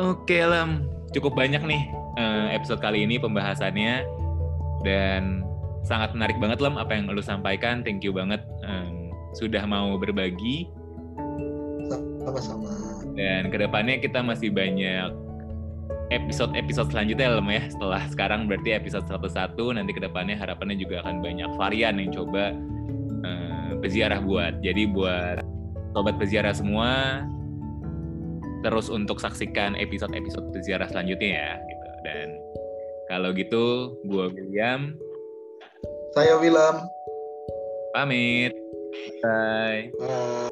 Oke 0.00 0.40
Lem, 0.40 0.88
cukup 1.12 1.36
banyak 1.36 1.60
nih 1.60 1.84
uh, 2.16 2.48
episode 2.56 2.80
kali 2.80 3.04
ini 3.04 3.20
pembahasannya 3.20 4.08
dan 4.80 5.44
sangat 5.84 6.16
menarik 6.16 6.40
banget 6.40 6.64
Lem 6.64 6.80
apa 6.80 6.96
yang 6.96 7.12
lu 7.12 7.20
sampaikan. 7.20 7.84
Thank 7.84 8.00
you 8.00 8.16
banget 8.16 8.40
um, 8.64 9.12
sudah 9.36 9.68
mau 9.68 10.00
berbagi. 10.00 10.72
Sama-sama. 12.24 12.72
Dan 13.12 13.52
ke 13.52 13.60
depannya 13.60 14.00
kita 14.00 14.24
masih 14.24 14.48
banyak 14.48 15.12
episode-episode 16.10 16.90
selanjutnya 16.90 17.38
Lem 17.38 17.48
ya. 17.52 17.62
Setelah 17.70 18.02
sekarang 18.10 18.50
berarti 18.50 18.74
episode 18.74 19.06
101 19.06 19.54
nanti 19.78 19.92
ke 19.94 20.00
depannya 20.02 20.34
harapannya 20.34 20.76
juga 20.80 21.04
akan 21.06 21.22
banyak 21.22 21.50
varian 21.54 22.00
yang 22.00 22.10
coba 22.10 22.56
uh, 23.22 23.70
peziarah 23.78 24.18
buat. 24.18 24.58
Jadi 24.64 24.90
buat 24.90 25.44
sobat 25.92 26.16
peziarah 26.16 26.56
semua 26.56 27.22
terus 28.62 28.86
untuk 28.88 29.18
saksikan 29.18 29.74
episode-episode 29.74 30.54
peziarah 30.54 30.88
selanjutnya 30.88 31.30
ya 31.34 31.50
gitu. 31.58 31.88
Dan 32.06 32.28
kalau 33.10 33.30
gitu 33.36 33.94
gua 34.08 34.30
William. 34.32 34.96
Saya 36.16 36.38
William 36.38 36.82
pamit. 37.92 38.56
Bye, 39.24 39.88
bye. 39.96 40.51